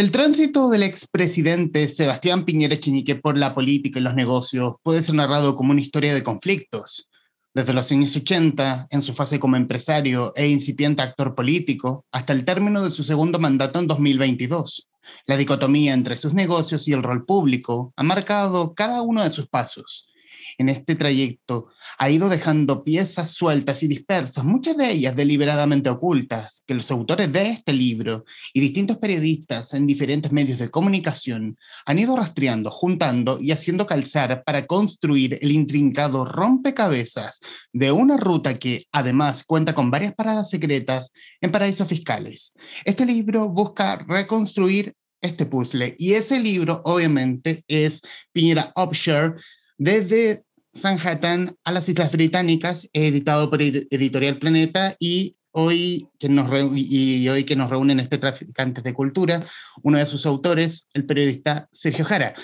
El 0.00 0.12
tránsito 0.12 0.70
del 0.70 0.82
expresidente 0.82 1.86
Sebastián 1.86 2.46
Piñera 2.46 2.72
Echenique 2.72 3.16
por 3.16 3.36
la 3.36 3.54
política 3.54 3.98
y 3.98 4.02
los 4.02 4.14
negocios 4.14 4.76
puede 4.82 5.02
ser 5.02 5.14
narrado 5.14 5.54
como 5.54 5.72
una 5.72 5.82
historia 5.82 6.14
de 6.14 6.24
conflictos. 6.24 7.10
Desde 7.52 7.74
los 7.74 7.92
años 7.92 8.16
80, 8.16 8.86
en 8.88 9.02
su 9.02 9.12
fase 9.12 9.38
como 9.38 9.56
empresario 9.56 10.32
e 10.36 10.48
incipiente 10.48 11.02
actor 11.02 11.34
político, 11.34 12.06
hasta 12.12 12.32
el 12.32 12.46
término 12.46 12.82
de 12.82 12.90
su 12.90 13.04
segundo 13.04 13.38
mandato 13.38 13.78
en 13.78 13.88
2022. 13.88 14.88
La 15.26 15.36
dicotomía 15.36 15.92
entre 15.92 16.16
sus 16.16 16.32
negocios 16.32 16.88
y 16.88 16.94
el 16.94 17.02
rol 17.02 17.26
público 17.26 17.92
ha 17.94 18.02
marcado 18.02 18.72
cada 18.74 19.02
uno 19.02 19.22
de 19.22 19.30
sus 19.30 19.48
pasos 19.48 20.09
en 20.58 20.68
este 20.68 20.94
trayecto 20.94 21.68
ha 21.98 22.10
ido 22.10 22.28
dejando 22.28 22.84
piezas 22.84 23.30
sueltas 23.30 23.82
y 23.82 23.88
dispersas, 23.88 24.44
muchas 24.44 24.76
de 24.76 24.90
ellas 24.90 25.16
deliberadamente 25.16 25.90
ocultas, 25.90 26.62
que 26.66 26.74
los 26.74 26.90
autores 26.90 27.32
de 27.32 27.48
este 27.48 27.72
libro 27.72 28.24
y 28.52 28.60
distintos 28.60 28.98
periodistas 28.98 29.74
en 29.74 29.86
diferentes 29.86 30.32
medios 30.32 30.58
de 30.58 30.70
comunicación 30.70 31.56
han 31.86 31.98
ido 31.98 32.16
rastreando, 32.16 32.70
juntando 32.70 33.38
y 33.40 33.52
haciendo 33.52 33.86
calzar 33.86 34.42
para 34.44 34.66
construir 34.66 35.38
el 35.40 35.52
intrincado 35.52 36.24
rompecabezas 36.24 37.40
de 37.72 37.92
una 37.92 38.16
ruta 38.16 38.58
que 38.58 38.86
además 38.92 39.44
cuenta 39.44 39.74
con 39.74 39.90
varias 39.90 40.14
paradas 40.14 40.50
secretas 40.50 41.12
en 41.40 41.52
paraísos 41.52 41.88
fiscales. 41.88 42.54
Este 42.84 43.06
libro 43.06 43.48
busca 43.48 43.96
reconstruir 44.06 44.94
este 45.20 45.46
puzzle. 45.46 45.94
Y 45.98 46.14
ese 46.14 46.40
libro, 46.40 46.82
obviamente, 46.84 47.64
es 47.68 48.00
Piñera 48.32 48.72
Offshore, 48.74 49.34
desde 49.76 50.44
Sanhattan 50.72 51.56
a 51.64 51.72
las 51.72 51.88
Islas 51.88 52.12
Británicas, 52.12 52.88
editado 52.92 53.50
por 53.50 53.60
Editorial 53.60 54.38
Planeta 54.38 54.94
y 55.00 55.36
hoy 55.50 56.08
que 56.20 56.28
nos, 56.28 56.48
y 56.74 57.28
hoy 57.28 57.44
que 57.44 57.56
nos 57.56 57.70
reúnen 57.70 57.98
este 57.98 58.18
Traficantes 58.18 58.84
de 58.84 58.94
Cultura, 58.94 59.44
uno 59.82 59.98
de 59.98 60.06
sus 60.06 60.26
autores, 60.26 60.88
el 60.94 61.06
periodista 61.06 61.68
Sergio 61.72 62.04
Jara. 62.04 62.34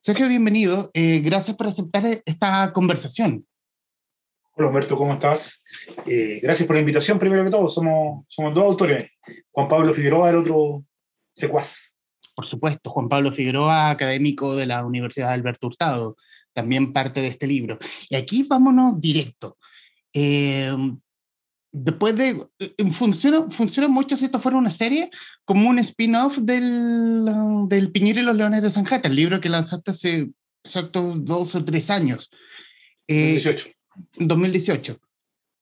Sergio, 0.00 0.28
bienvenido. 0.28 0.90
Eh, 0.94 1.20
gracias 1.20 1.56
por 1.58 1.66
aceptar 1.66 2.04
esta 2.24 2.72
conversación. 2.72 3.46
Hola 4.56 4.68
Humberto, 4.68 4.96
¿cómo 4.96 5.12
estás? 5.12 5.62
Eh, 6.06 6.40
gracias 6.42 6.66
por 6.66 6.76
la 6.76 6.80
invitación, 6.80 7.18
primero 7.18 7.44
que 7.44 7.50
todo. 7.50 7.68
Somos, 7.68 8.24
somos 8.28 8.54
dos 8.54 8.64
autores. 8.64 9.10
Juan 9.50 9.68
Pablo 9.68 9.92
Figueroa, 9.92 10.30
el 10.30 10.36
otro 10.36 10.84
secuaz. 11.34 11.92
Por 12.34 12.46
supuesto, 12.46 12.88
Juan 12.90 13.10
Pablo 13.10 13.30
Figueroa, 13.30 13.90
académico 13.90 14.56
de 14.56 14.66
la 14.66 14.86
Universidad 14.86 15.28
de 15.28 15.34
Alberto 15.34 15.66
Hurtado 15.66 16.16
también 16.54 16.92
parte 16.92 17.20
de 17.20 17.28
este 17.28 17.46
libro. 17.46 17.78
Y 18.08 18.16
aquí 18.16 18.44
vámonos 18.44 19.00
directo. 19.00 19.58
Eh, 20.12 20.74
después 21.72 22.16
de... 22.16 22.40
Eh, 22.58 22.90
funciona, 22.90 23.50
funciona 23.50 23.88
mucho 23.88 24.16
si 24.16 24.26
esto 24.26 24.38
fuera 24.40 24.56
una 24.56 24.70
serie, 24.70 25.10
como 25.44 25.68
un 25.68 25.78
spin-off 25.80 26.38
del, 26.38 27.26
del 27.68 27.90
Piñero 27.92 28.20
y 28.20 28.24
los 28.24 28.36
Leones 28.36 28.62
de 28.62 28.70
San 28.70 28.84
Jata, 28.84 29.08
el 29.08 29.16
libro 29.16 29.40
que 29.40 29.48
lanzaste 29.48 29.90
hace 29.90 30.30
exactos 30.64 31.24
dos 31.24 31.54
o 31.54 31.64
tres 31.64 31.90
años. 31.90 32.30
Eh, 33.08 33.34
2018. 33.34 33.70
2018. 34.16 34.98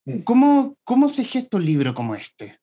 Mm. 0.05 0.19
¿Cómo, 0.21 0.77
¿Cómo 0.85 1.09
se 1.09 1.25
gesta 1.25 1.57
un 1.57 1.65
libro 1.65 1.95
como 1.95 2.15
este? 2.15 2.61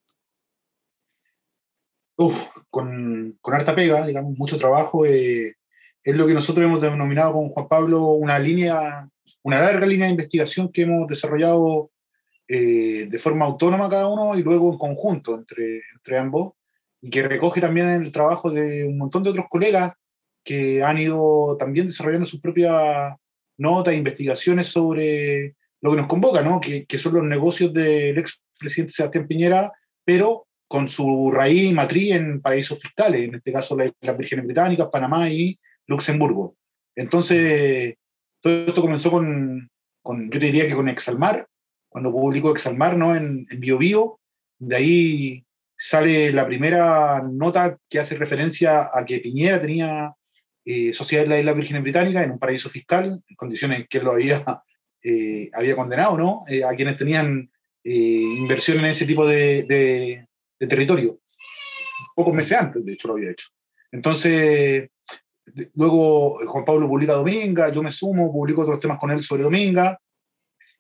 Uf, 2.17 2.47
con, 2.69 3.38
con 3.41 3.53
harta 3.53 3.73
pega, 3.73 4.05
digamos, 4.05 4.38
mucho 4.38 4.58
trabajo. 4.58 5.05
Eh, 5.05 5.55
es 6.03 6.16
lo 6.16 6.28
que 6.28 6.33
nosotros 6.33 6.66
hemos 6.66 6.81
denominado 6.81 7.33
con 7.33 7.50
Juan 7.50 7.67
Pablo 7.67 8.08
una 8.11 8.39
línea, 8.39 9.08
una 9.44 9.59
larga 9.59 9.86
línea 9.86 10.05
de 10.05 10.11
investigación 10.11 10.72
que 10.72 10.83
hemos 10.83 11.08
desarrollado 11.08 11.92
eh, 12.47 13.08
de 13.09 13.17
forma 13.19 13.45
autónoma 13.45 13.89
cada 13.89 14.08
uno 14.08 14.38
y 14.38 14.44
luego 14.44 14.72
en 14.72 14.77
conjunto 14.77 15.36
entre, 15.36 15.81
entre 15.94 16.17
ambos, 16.17 16.53
y 17.02 17.09
que 17.09 17.23
recoge 17.23 17.61
también 17.61 17.89
el 17.89 18.11
trabajo 18.11 18.50
de 18.50 18.86
un 18.86 18.97
montón 18.97 19.23
de 19.23 19.30
otros 19.30 19.45
colegas 19.50 19.94
que 20.44 20.82
han 20.82 20.98
ido 20.98 21.55
también 21.58 21.88
desarrollando 21.88 22.26
sus 22.26 22.42
propias 22.42 23.15
notas 23.58 23.93
e 23.93 23.98
investigaciones 23.98 24.67
sobre 24.67 25.55
lo 25.82 25.92
que 25.92 25.98
nos 25.98 26.08
convoca, 26.08 26.42
¿no? 26.42 26.59
que, 26.59 26.86
que 26.86 26.98
son 26.98 27.14
los 27.14 27.23
negocios 27.23 27.73
del 27.73 28.17
expresidente 28.17 28.93
Sebastián 28.93 29.27
Piñera, 29.27 29.71
pero 30.04 30.48
con 30.67 30.88
su 30.88 31.32
raíz 31.32 31.64
y 31.64 31.73
matriz 31.73 32.14
en 32.14 32.42
paraísos 32.42 32.80
fiscales, 32.80 33.27
en 33.27 33.36
este 33.36 33.52
caso 33.52 33.77
las 33.77 34.17
Vírgenes 34.17 34.45
Británicas, 34.45 34.89
Panamá 34.92 35.30
y 35.30 35.58
Luxemburgo. 35.89 36.55
Entonces, 36.95 37.95
todo 38.42 38.66
esto 38.67 38.82
comenzó 38.82 39.11
con, 39.11 39.70
con, 40.02 40.30
yo 40.30 40.39
te 40.39 40.45
diría 40.45 40.67
que 40.67 40.76
con 40.76 40.88
Exalmar, 40.88 41.48
cuando 41.89 42.11
publicó 42.11 42.52
Exalmar 42.52 42.95
¿no? 42.95 43.16
en, 43.16 43.48
en 43.50 43.60
Bio, 43.60 43.77
Bio 43.77 44.20
de 44.60 44.76
ahí 44.76 45.45
sale 45.76 46.32
la 46.32 46.45
primera 46.45 47.22
nota 47.23 47.77
que 47.89 48.00
hace 48.00 48.16
referencia 48.16 48.89
a 48.94 49.05
que 49.05 49.20
Piñera 49.20 49.61
tenía 49.61 50.14
eh, 50.66 50.94
sociedad 50.94 51.23
en 51.23 51.30
la 51.32 51.39
isla 51.39 51.54
Virgen 51.54 51.82
Británica, 51.82 52.21
en 52.21 52.32
un 52.32 52.39
paraíso 52.39 52.70
fiscal, 52.70 53.23
en 53.27 53.36
condiciones 53.36 53.88
que 53.89 53.98
él 54.00 54.04
lo 54.04 54.11
había, 54.11 54.44
eh, 55.02 55.50
había 55.54 55.76
condenado, 55.76 56.17
¿no? 56.17 56.42
Eh, 56.48 56.64
a 56.64 56.76
quienes 56.76 56.98
tenían 56.98 57.50
eh, 57.83 57.92
inversión 57.92 58.80
en 58.80 58.86
ese 58.86 59.06
tipo 59.06 59.26
de, 59.26 59.64
de, 59.64 60.27
de 60.60 60.67
territorio. 60.67 61.20
Pocos 62.14 62.33
meses 62.33 62.58
antes, 62.58 62.86
de 62.86 62.94
hecho, 62.94 63.08
lo 63.08 63.14
había 63.16 63.32
hecho. 63.32 63.48
Entonces, 63.92 64.89
Luego 65.76 66.39
Juan 66.45 66.65
Pablo 66.65 66.87
publica 66.87 67.14
Dominga, 67.14 67.71
yo 67.71 67.83
me 67.83 67.92
sumo, 67.92 68.32
publico 68.32 68.61
otros 68.61 68.80
temas 68.80 68.98
con 68.99 69.11
él 69.11 69.21
sobre 69.21 69.43
Dominga, 69.43 69.99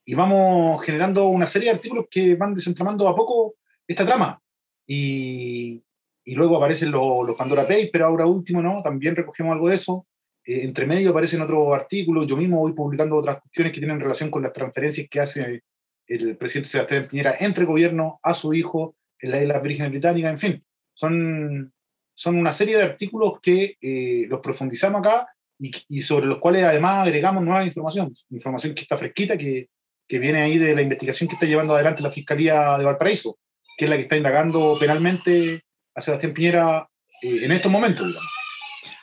y 0.05 0.15
vamos 0.15 0.83
generando 0.83 1.27
una 1.27 1.45
serie 1.45 1.69
de 1.69 1.75
artículos 1.75 2.07
que 2.09 2.35
van 2.35 2.53
desentramando 2.53 3.07
a 3.07 3.15
poco 3.15 3.55
esta 3.87 4.05
trama. 4.05 4.41
Y, 4.87 5.83
y 6.25 6.35
luego 6.35 6.57
aparecen 6.57 6.91
los, 6.91 7.27
los 7.27 7.37
Pandora 7.37 7.67
Papers, 7.67 8.03
ahora 8.03 8.25
último, 8.25 8.61
¿no? 8.61 8.81
También 8.81 9.15
recogemos 9.15 9.53
algo 9.53 9.69
de 9.69 9.75
eso. 9.75 10.07
Eh, 10.45 10.63
entre 10.63 10.87
medio 10.87 11.11
aparecen 11.11 11.41
otros 11.41 11.73
artículos, 11.73 12.25
yo 12.25 12.37
mismo 12.37 12.59
voy 12.59 12.73
publicando 12.73 13.17
otras 13.17 13.39
cuestiones 13.41 13.73
que 13.73 13.79
tienen 13.79 13.99
relación 13.99 14.31
con 14.31 14.41
las 14.41 14.53
transferencias 14.53 15.07
que 15.09 15.19
hace 15.19 15.63
el 16.07 16.37
presidente 16.37 16.69
Sebastián 16.69 17.07
Piñera 17.07 17.35
entre 17.39 17.65
gobierno 17.65 18.19
a 18.23 18.33
su 18.33 18.53
hijo 18.53 18.95
en 19.19 19.31
la 19.31 19.41
isla 19.41 19.59
Virgen 19.59 19.91
Británica, 19.91 20.29
en 20.29 20.39
fin. 20.39 20.63
Son 20.93 21.71
son 22.19 22.35
una 22.35 22.51
serie 22.51 22.75
de 22.75 22.83
artículos 22.83 23.39
que 23.41 23.77
eh, 23.79 24.25
los 24.27 24.41
profundizamos 24.41 24.99
acá 24.99 25.25
y, 25.57 26.01
sobre 26.01 26.27
los 26.27 26.39
cuales 26.39 26.65
además 26.65 27.07
agregamos 27.07 27.41
nueva 27.45 27.63
información, 27.63 28.11
información 28.29 28.75
que 28.75 28.81
está 28.81 28.97
fresquita, 28.97 29.37
que, 29.37 29.69
que, 30.05 30.19
viene 30.19 30.41
ahí 30.41 30.57
de 30.57 30.75
la 30.75 30.81
investigación 30.81 31.29
que 31.29 31.35
está 31.35 31.45
llevando 31.45 31.73
adelante 31.73 32.03
la 32.03 32.11
Fiscalía 32.11 32.77
de 32.77 32.83
Valparaíso, 32.83 33.39
que 33.77 33.85
es 33.85 33.89
la 33.89 33.95
que 33.95 34.03
está 34.03 34.17
indagando 34.17 34.75
penalmente 34.77 35.63
a 35.95 36.01
Sebastián 36.01 36.33
Piñera 36.33 36.89
eh, 37.21 37.39
en 37.43 37.53
estos 37.53 37.71
momentos. 37.71 38.13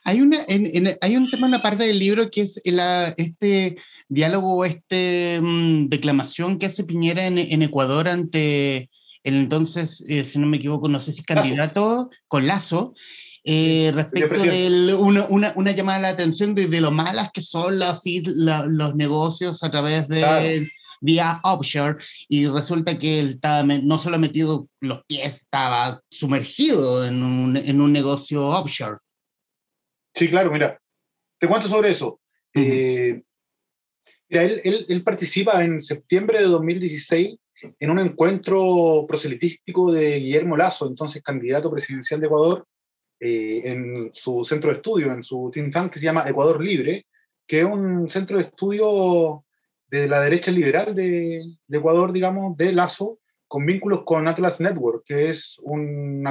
Hay, 0.05 0.21
una, 0.21 0.39
en, 0.47 0.67
en, 0.67 0.99
hay 1.01 1.17
un 1.17 1.31
tema, 1.31 1.47
una 1.47 1.63
parte 1.63 1.85
del 1.85 1.99
libro 1.99 2.31
que 2.31 2.43
es 2.43 2.61
la, 2.67 3.15
este 3.17 3.77
diálogo, 4.09 4.67
esta 4.67 5.41
um, 5.41 5.89
declamación 5.89 6.59
que 6.59 6.67
hace 6.67 6.85
Piñera 6.85 7.27
en, 7.27 7.39
en 7.39 7.63
Ecuador 7.63 8.09
ante 8.09 8.91
entonces, 9.35 10.05
eh, 10.09 10.25
si 10.25 10.39
no 10.39 10.47
me 10.47 10.59
equivoco, 10.59 10.89
no 10.89 11.01
sé 11.01 11.13
si 11.13 11.25
candidato 11.25 11.81
Lazo. 11.81 12.11
con 12.29 12.47
Lazo, 12.47 12.95
eh, 13.43 13.91
respecto 13.95 14.43
de 14.43 14.95
una, 14.95 15.53
una, 15.55 15.71
llamada 15.73 15.99
a 15.99 16.03
la 16.03 16.09
atención 16.09 16.55
de, 16.55 16.69
de, 16.69 16.81
lo 16.81 16.91
malas 16.91 17.31
que 17.33 17.41
son 17.41 17.79
los, 17.79 18.03
los 18.69 18.95
negocios 18.95 19.63
a 19.63 19.71
través 19.71 20.09
de 20.09 20.19
claro. 20.19 20.67
vía 21.01 21.41
offshore 21.45 21.97
y 22.29 22.47
resulta 22.47 22.99
que 22.99 23.21
él 23.21 23.31
estaba 23.31 23.63
no 23.63 23.99
solo 23.99 24.19
metido 24.19 24.69
los 24.81 25.05
pies, 25.07 25.43
estaba 25.43 26.01
sumergido 26.11 27.07
en 27.07 27.23
un, 27.23 27.57
en 27.57 27.81
un 27.81 27.93
negocio 27.93 28.49
offshore. 28.49 28.99
Sí, 30.15 30.29
claro, 30.29 30.51
mira, 30.51 30.81
te 31.39 31.47
cuento 31.47 31.69
sobre 31.69 31.91
eso. 31.91 32.21
Uh 32.55 32.61
-huh. 32.61 32.65
eh, 32.65 33.23
mira, 34.29 34.43
él, 34.45 34.61
él, 34.65 34.87
él 34.89 35.03
participa 35.05 35.63
en 35.63 35.81
septiembre 35.81 36.41
de 36.41 36.47
2016 36.47 37.37
en 37.79 37.91
un 37.91 37.99
encuentro 37.99 39.05
proselitístico 39.07 39.93
de 39.93 40.21
Guillermo 40.21 40.57
Lazo, 40.57 40.87
entonces 40.87 41.23
candidato 41.23 41.71
presidencial 41.71 42.21
de 42.21 42.27
Ecuador, 42.27 42.67
eh, 43.19 43.63
en 43.65 44.11
su 44.13 44.45
centro 44.45 44.71
de 44.71 44.77
estudio, 44.77 45.13
en 45.13 45.23
su 45.23 45.51
think 45.53 45.73
tank 45.73 45.93
que 45.93 45.99
se 45.99 46.05
llama 46.05 46.29
Ecuador 46.29 46.63
Libre, 46.63 47.07
que 47.47 47.61
es 47.61 47.65
un 47.65 48.11
centro 48.11 48.37
de 48.37 48.45
estudio 48.45 49.45
de 49.89 50.09
la 50.09 50.21
derecha 50.21 50.51
liberal 50.51 50.95
de, 50.95 51.43
de 51.67 51.79
Ecuador, 51.79 52.13
digamos, 52.13 52.57
de 52.57 52.73
Lazo, 52.73 53.21
con 53.49 53.65
vínculos 53.65 54.03
con 54.05 54.27
Atlas 54.27 54.61
Network, 54.61 55.05
que 55.07 55.31
es 55.31 55.59
un 55.63 56.25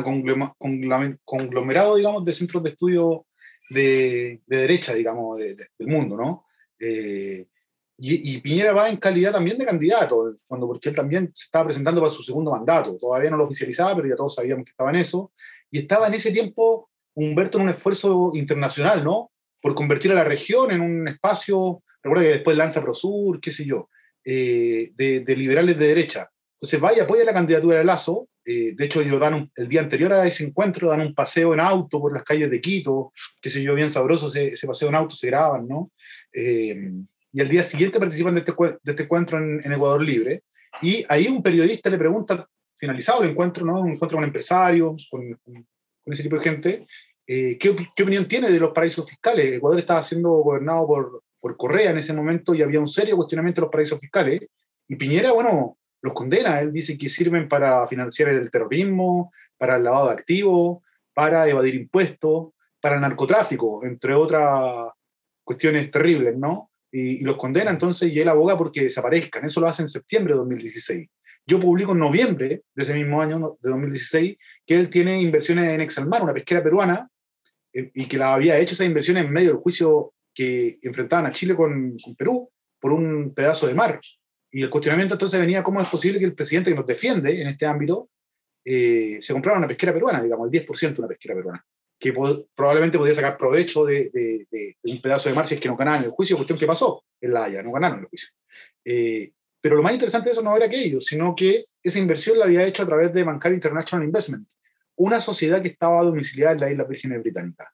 conglomerado, 1.23 1.95
digamos, 1.95 2.25
de 2.25 2.33
centros 2.33 2.61
de 2.63 2.71
estudio 2.71 3.25
de, 3.69 4.41
de 4.45 4.57
derecha, 4.57 4.93
digamos, 4.93 5.37
de, 5.37 5.55
del 5.55 5.87
mundo, 5.87 6.17
¿no? 6.17 6.45
Eh, 6.79 7.47
y, 7.97 8.35
y, 8.35 8.41
Piñera 8.41 8.73
va 8.73 8.89
en 8.89 8.97
calidad 8.97 9.31
también 9.31 9.57
de 9.57 9.65
candidato, 9.65 10.35
cuando, 10.47 10.67
porque 10.67 10.89
él 10.89 10.95
también 10.95 11.31
se 11.33 11.45
estaba 11.45 11.65
presentando 11.65 12.01
para 12.01 12.11
su 12.11 12.23
segundo 12.23 12.51
mandato. 12.51 12.97
Todavía 12.97 13.29
no 13.29 13.37
lo 13.37 13.45
oficializaba, 13.45 13.95
pero 13.95 14.09
ya 14.09 14.15
todos 14.15 14.35
sabíamos 14.35 14.65
que 14.65 14.71
estaba 14.71 14.89
en 14.89 14.97
eso. 14.97 15.31
Y 15.71 15.79
estaba 15.79 16.07
en 16.07 16.15
ese 16.15 16.31
tiempo 16.31 16.89
Humberto 17.15 17.57
en 17.57 17.63
un 17.63 17.69
esfuerzo 17.69 18.31
internacional, 18.33 19.01
¿no? 19.03 19.31
Por 19.61 19.73
convertir 19.73 20.11
a 20.11 20.15
la 20.15 20.25
región 20.25 20.71
en 20.71 20.81
un 20.81 21.07
espacio, 21.07 21.81
recuerda 22.03 22.25
que 22.25 22.33
después 22.33 22.57
lanza 22.57 22.81
Prosur, 22.81 23.39
qué 23.39 23.51
sé 23.51 23.65
yo, 23.65 23.89
eh, 24.25 24.91
de, 24.93 25.21
de, 25.21 25.35
liberales 25.37 25.79
de 25.79 25.87
derecha. 25.87 26.29
Entonces 26.55 26.79
vaya, 26.79 27.03
apoya 27.03 27.23
la 27.23 27.33
candidatura 27.33 27.77
de 27.77 27.85
Lazo. 27.85 28.27
Eh, 28.43 28.73
de 28.75 28.85
hecho, 28.85 29.01
ellos 29.01 29.19
dan 29.19 29.49
el 29.55 29.69
día 29.69 29.79
anterior 29.79 30.11
a 30.11 30.27
ese 30.27 30.43
encuentro, 30.43 30.89
dan 30.89 31.01
un 31.01 31.15
paseo 31.15 31.53
en 31.53 31.61
auto 31.61 32.01
por 32.01 32.13
las 32.13 32.23
calles 32.23 32.51
de 32.51 32.59
Quito, 32.59 33.13
que 33.41 33.49
se 33.49 33.63
yo, 33.63 33.73
bien 33.73 33.89
sabroso 33.89 34.27
ese, 34.27 34.67
paseo 34.67 34.89
en 34.89 34.95
auto, 34.95 35.15
se 35.15 35.27
graban, 35.27 35.67
¿no? 35.67 35.91
Eh, 36.33 36.91
y 37.35 37.41
al 37.41 37.49
día 37.49 37.63
siguiente 37.63 37.99
participan 37.99 38.33
de 38.33 38.39
este, 38.39 38.53
de 38.81 38.91
este 38.91 39.03
encuentro 39.03 39.37
en, 39.37 39.69
Ecuador 39.69 40.01
Libre. 40.01 40.43
Y 40.81 41.05
ahí 41.09 41.27
un 41.27 41.43
periodista 41.43 41.89
le 41.89 41.97
pregunta, 41.97 42.47
finalizado 42.77 43.23
el 43.23 43.31
encuentro, 43.31 43.65
¿no? 43.65 43.81
Un 43.81 43.91
encuentro 43.91 44.15
con 44.15 44.23
empresarios, 44.23 45.05
con, 45.11 45.37
con 45.43 46.13
ese 46.13 46.23
tipo 46.23 46.37
de 46.37 46.41
gente, 46.41 46.85
eh, 47.27 47.57
¿qué, 47.59 47.75
¿qué, 47.93 48.03
opinión 48.03 48.25
tiene 48.25 48.49
de 48.49 48.57
los 48.57 48.71
paraísos 48.71 49.09
fiscales? 49.09 49.51
Ecuador 49.51 49.77
estaba 49.77 50.01
siendo 50.01 50.29
gobernado 50.29 50.87
por, 50.87 51.23
por 51.41 51.57
Correa 51.57 51.91
en 51.91 51.97
ese 51.97 52.13
momento 52.13 52.55
y 52.55 52.61
había 52.61 52.79
un 52.79 52.87
serio 52.87 53.17
cuestionamiento 53.17 53.59
de 53.59 53.65
los 53.65 53.71
paraísos 53.71 53.99
fiscales. 53.99 54.47
Y 54.87 54.95
Piñera, 54.95 55.33
bueno, 55.33 55.77
los 56.01 56.13
condena. 56.13 56.61
Él 56.61 56.71
dice 56.71 56.97
que 56.97 57.09
sirven 57.09 57.49
para 57.49 57.85
financiar 57.85 58.29
el 58.29 58.49
terrorismo, 58.49 59.33
para 59.57 59.75
el 59.75 59.83
lavado 59.83 60.07
de 60.07 60.13
activos, 60.13 60.83
para 61.13 61.49
evadir 61.49 61.75
impuestos, 61.75 62.53
para 62.79 62.95
el 62.95 63.01
narcotráfico, 63.01 63.83
entre 63.83 64.13
otras 64.13 64.93
cuestiones 65.43 65.91
terribles, 65.91 66.37
¿no? 66.37 66.69
Y, 66.91 67.23
los 67.23 67.35
condena 67.35 67.71
entonces 67.71 68.11
y 68.11 68.19
él 68.19 68.29
aboga 68.29 68.57
porque 68.57 68.83
desaparezcan. 68.83 69.45
Eso 69.45 69.61
lo 69.61 69.67
hace 69.67 69.81
en 69.81 69.87
septiembre 69.87 70.33
de 70.33 70.39
2016. 70.39 71.09
Yo 71.47 71.59
publico 71.59 71.91
en 71.91 71.99
noviembre 71.99 72.63
de 72.73 72.83
ese 72.83 72.93
mismo 72.93 73.21
año, 73.21 73.57
de 73.61 73.69
2016, 73.69 74.37
que 74.65 74.75
él 74.75 74.89
tiene 74.89 75.21
inversiones 75.21 75.67
en 75.69 75.81
Exalmar, 75.81 76.23
una 76.23 76.33
pesquera 76.33 76.63
peruana, 76.63 77.07
eh, 77.73 77.91
y 77.93 78.07
que 78.07 78.17
la 78.17 78.33
había 78.33 78.57
hecho 78.57 78.73
esas 78.73 78.87
inversiones 78.87 79.25
en 79.25 79.31
medio 79.31 79.49
del 79.49 79.59
juicio 79.59 80.13
que 80.33 80.79
enfrentaban 80.81 81.25
a 81.25 81.31
Chile 81.31 81.55
con, 81.55 81.97
con 81.99 82.15
Perú 82.15 82.49
por 82.79 82.93
un 82.93 83.33
pedazo 83.33 83.67
de 83.67 83.75
mar. 83.75 83.99
Y 84.51 84.63
el 84.63 84.69
cuestionamiento 84.69 85.15
entonces 85.15 85.39
venía 85.39 85.61
cómo 85.61 85.81
es 85.81 85.89
posible 85.89 86.17
que 86.19 86.25
el 86.25 86.33
presidente 86.33 86.69
que 86.69 86.75
nos 86.75 86.87
defiende 86.87 87.41
en 87.41 87.47
este 87.47 87.65
ámbito 87.65 88.09
eh, 88.63 89.17
se 89.19 89.33
comprara 89.33 89.59
una 89.59 89.67
pesquera 89.67 89.93
peruana, 89.93 90.23
digamos, 90.23 90.51
el 90.51 90.65
10% 90.65 90.93
de 90.95 91.01
una 91.01 91.07
pesquera 91.07 91.35
peruana, 91.35 91.65
que 91.99 92.13
probablemente 92.53 92.97
podría 92.97 93.15
sacar 93.15 93.37
provecho 93.37 93.85
de, 93.85 94.09
de, 94.13 94.77
un 94.83 95.01
pedazo 95.01 95.29
de 95.29 95.35
mar 95.35 95.47
si 95.47 95.55
es 95.55 95.61
que 95.61 95.67
no 95.67 95.75
ganaban 95.75 96.03
el 96.03 96.11
juicio, 96.11 96.35
cuestión 96.35 96.59
que 96.59 96.67
pasó 96.67 97.03
en 97.21 97.33
La 97.33 97.45
Haya, 97.45 97.63
no 97.63 97.71
ganaron 97.71 97.99
el 97.99 98.05
juicio. 98.05 98.29
Eh, 98.83 99.31
pero 99.61 99.75
lo 99.75 99.83
más 99.83 99.93
interesante 99.93 100.29
de 100.29 100.33
eso 100.33 100.43
no 100.43 100.55
era 100.55 100.65
aquello, 100.65 101.01
sino 101.01 101.35
que 101.35 101.65
esa 101.81 101.99
inversión 101.99 102.37
la 102.37 102.45
había 102.45 102.65
hecho 102.65 102.83
a 102.83 102.85
través 102.85 103.13
de 103.13 103.23
Bancar 103.23 103.53
International 103.53 104.05
Investment, 104.05 104.47
una 104.97 105.19
sociedad 105.19 105.61
que 105.61 105.69
estaba 105.69 106.03
domiciliada 106.03 106.53
en 106.53 106.59
las 106.59 106.71
Islas 106.71 106.87
Vírgenes 106.87 107.21
Británicas, 107.21 107.67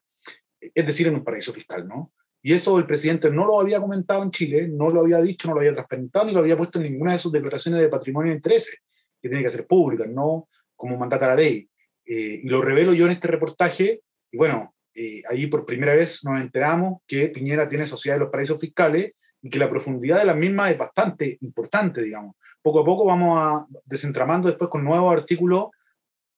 es 0.59 0.85
decir, 0.85 1.07
en 1.07 1.15
un 1.15 1.23
paraíso 1.23 1.53
fiscal, 1.53 1.87
¿no? 1.87 2.13
Y 2.43 2.53
eso 2.53 2.77
el 2.77 2.87
presidente 2.87 3.29
no 3.29 3.45
lo 3.45 3.59
había 3.59 3.79
comentado 3.79 4.23
en 4.23 4.31
Chile, 4.31 4.67
no 4.67 4.89
lo 4.89 5.01
había 5.01 5.21
dicho, 5.21 5.47
no 5.47 5.53
lo 5.53 5.59
había 5.59 5.73
transparentado, 5.73 6.25
ni 6.25 6.33
lo 6.33 6.39
había 6.39 6.57
puesto 6.57 6.79
en 6.79 6.91
ninguna 6.91 7.13
de 7.13 7.19
sus 7.19 7.31
declaraciones 7.31 7.81
de 7.81 7.89
patrimonio 7.89 8.31
de 8.31 8.37
intereses, 8.37 8.79
que 9.21 9.29
tiene 9.29 9.43
que 9.43 9.51
ser 9.51 9.67
públicas, 9.67 10.07
no 10.07 10.47
como 10.75 10.97
mandata 10.97 11.27
la 11.27 11.35
ley. 11.35 11.69
Eh, 12.03 12.41
y 12.43 12.47
lo 12.47 12.61
revelo 12.61 12.93
yo 12.93 13.05
en 13.05 13.11
este 13.11 13.27
reportaje, 13.27 14.01
y 14.31 14.37
bueno, 14.37 14.73
eh, 14.93 15.21
ahí 15.29 15.47
por 15.47 15.65
primera 15.65 15.95
vez 15.95 16.23
nos 16.25 16.39
enteramos 16.39 17.01
que 17.07 17.27
Piñera 17.27 17.67
tiene 17.67 17.87
sociedad 17.87 18.15
de 18.15 18.21
los 18.21 18.29
paraísos 18.29 18.59
fiscales 18.59 19.13
y 19.41 19.49
que 19.49 19.59
la 19.59 19.69
profundidad 19.69 20.19
de 20.19 20.25
las 20.25 20.35
mismas 20.35 20.71
es 20.71 20.77
bastante 20.77 21.37
importante, 21.41 22.01
digamos. 22.01 22.35
Poco 22.61 22.81
a 22.81 22.85
poco 22.85 23.05
vamos 23.05 23.37
a 23.39 23.65
desentramando 23.85 24.47
después 24.47 24.69
con 24.69 24.83
nuevos 24.83 25.11
artículos 25.11 25.67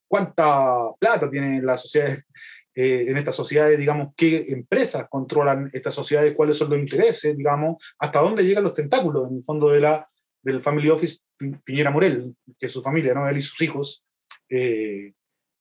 cuánta 0.08 0.92
plata 1.00 1.30
tienen 1.30 1.66
las 1.66 1.82
sociedades 1.82 2.24
eh, 2.76 3.06
en 3.08 3.18
estas 3.18 3.36
sociedades, 3.36 3.78
digamos, 3.78 4.14
qué 4.16 4.46
empresas 4.50 5.08
controlan 5.10 5.70
estas 5.74 5.94
sociedades, 5.94 6.36
cuáles 6.36 6.58
son 6.58 6.70
los 6.70 6.80
intereses, 6.80 7.36
digamos, 7.36 7.84
hasta 7.98 8.20
dónde 8.20 8.44
llegan 8.44 8.64
los 8.64 8.74
tentáculos, 8.74 9.30
en 9.30 9.38
el 9.38 9.44
fondo 9.44 9.70
de 9.70 9.82
la, 9.82 10.08
del 10.42 10.62
Family 10.62 10.90
Office 10.90 11.20
Piñera 11.64 11.92
Morel, 11.92 12.36
que 12.60 12.68
es 12.68 12.72
su 12.72 12.82
familia, 12.82 13.14
¿no? 13.14 13.28
él 13.28 13.38
y 13.38 13.42
sus 13.42 13.60
hijos, 13.62 14.04
eh, 14.50 15.14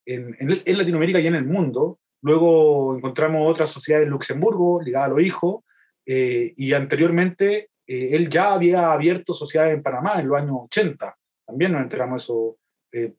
en, 0.04 0.36
en, 0.38 0.78
Latinoamérica 0.78 1.20
y 1.20 1.26
en 1.26 1.34
el 1.34 1.44
mundo. 1.44 1.98
Luego 2.22 2.96
encontramos 2.96 3.50
otras 3.50 3.70
sociedades 3.70 4.06
en 4.06 4.12
Luxemburgo, 4.12 4.80
ligadas 4.80 5.06
a 5.08 5.12
los 5.12 5.22
hijos, 5.22 5.64
eh, 6.06 6.54
y 6.56 6.72
anteriormente 6.72 7.70
él 7.86 8.30
ya 8.30 8.54
había 8.54 8.90
abierto 8.90 9.34
sociedades 9.34 9.74
en 9.74 9.82
Panamá 9.82 10.18
en 10.18 10.28
los 10.28 10.40
años 10.40 10.56
80. 10.62 11.14
También 11.44 11.72
nos 11.72 11.82
enteramos 11.82 12.22
eso 12.22 12.56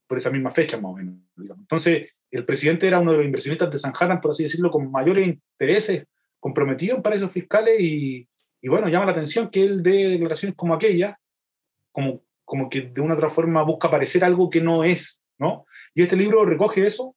por 0.07 0.17
esa 0.17 0.31
misma 0.31 0.50
fecha, 0.50 0.77
más 0.77 0.91
o 0.91 0.95
menos. 0.95 1.15
Digamos. 1.35 1.61
Entonces, 1.61 2.09
el 2.31 2.45
presidente 2.45 2.88
era 2.88 3.00
uno 3.00 3.11
de 3.11 3.17
los 3.17 3.25
inversionistas 3.27 3.69
de 3.69 3.77
San 3.77 3.94
por 4.19 4.31
así 4.31 4.44
decirlo, 4.44 4.71
con 4.71 4.89
mayores 4.89 5.27
intereses 5.27 6.05
comprometidos 6.39 6.97
en 6.97 7.03
paraísos 7.03 7.31
fiscales 7.31 7.79
y, 7.79 8.27
y, 8.59 8.67
bueno, 8.67 8.89
llama 8.89 9.05
la 9.05 9.11
atención 9.11 9.50
que 9.50 9.63
él 9.63 9.83
dé 9.83 10.09
declaraciones 10.09 10.57
como 10.57 10.73
aquella, 10.73 11.17
como, 11.91 12.23
como 12.44 12.69
que 12.69 12.81
de 12.81 13.01
una 13.01 13.13
otra 13.13 13.29
forma 13.29 13.63
busca 13.63 13.89
parecer 13.89 14.25
algo 14.25 14.50
que 14.50 14.59
no 14.59 14.83
es, 14.83 15.21
¿no? 15.38 15.65
Y 15.94 16.01
este 16.01 16.17
libro 16.17 16.44
recoge 16.44 16.85
eso, 16.85 17.15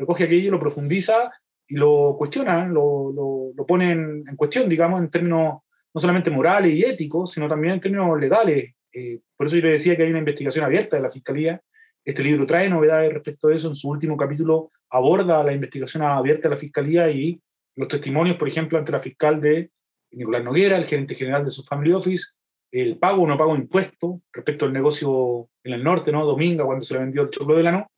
recoge 0.00 0.24
aquello, 0.24 0.50
lo 0.50 0.60
profundiza 0.60 1.30
y 1.68 1.76
lo 1.76 2.16
cuestiona, 2.18 2.66
lo, 2.66 3.12
lo, 3.12 3.52
lo 3.54 3.66
pone 3.66 3.92
en, 3.92 4.36
cuestión, 4.36 4.68
digamos, 4.68 5.00
en 5.00 5.10
términos 5.10 5.60
no 5.92 6.00
solamente 6.00 6.30
morales 6.30 6.72
y 6.72 6.82
éticos, 6.82 7.32
sino 7.32 7.48
también 7.48 7.74
en 7.74 7.80
términos 7.80 8.18
legales. 8.18 8.74
Eh, 8.92 9.20
por 9.36 9.46
eso 9.46 9.56
yo 9.56 9.62
le 9.62 9.72
decía 9.72 9.96
que 9.96 10.02
hay 10.02 10.10
una 10.10 10.18
investigación 10.18 10.64
abierta 10.64 10.96
de 10.96 11.02
la 11.02 11.10
Fiscalía 11.10 11.62
este 12.04 12.22
libro 12.22 12.46
trae 12.46 12.68
novedades 12.68 13.12
respecto 13.12 13.48
a 13.48 13.54
eso. 13.54 13.68
En 13.68 13.74
su 13.74 13.88
último 13.88 14.16
capítulo 14.16 14.70
aborda 14.88 15.42
la 15.44 15.52
investigación 15.52 16.02
abierta 16.02 16.48
de 16.48 16.54
la 16.54 16.60
Fiscalía 16.60 17.10
y 17.10 17.40
los 17.76 17.88
testimonios, 17.88 18.36
por 18.36 18.48
ejemplo, 18.48 18.78
ante 18.78 18.92
la 18.92 19.00
fiscal 19.00 19.40
de 19.40 19.70
Nicolás 20.12 20.42
Noguera, 20.42 20.76
el 20.76 20.86
gerente 20.86 21.14
general 21.14 21.44
de 21.44 21.50
su 21.50 21.62
Family 21.62 21.92
Office, 21.92 22.26
el 22.72 22.98
pago 22.98 23.22
o 23.22 23.26
no 23.26 23.38
pago 23.38 23.54
de 23.54 23.60
impuestos 23.60 24.16
respecto 24.32 24.64
al 24.64 24.72
negocio 24.72 25.48
en 25.62 25.74
el 25.74 25.84
norte, 25.84 26.10
¿no? 26.10 26.24
Dominga, 26.24 26.64
cuando 26.64 26.84
se 26.84 26.94
le 26.94 27.00
vendió 27.00 27.22
el 27.22 27.30
choclo 27.30 27.56
de 27.56 27.62
lano. 27.62 27.90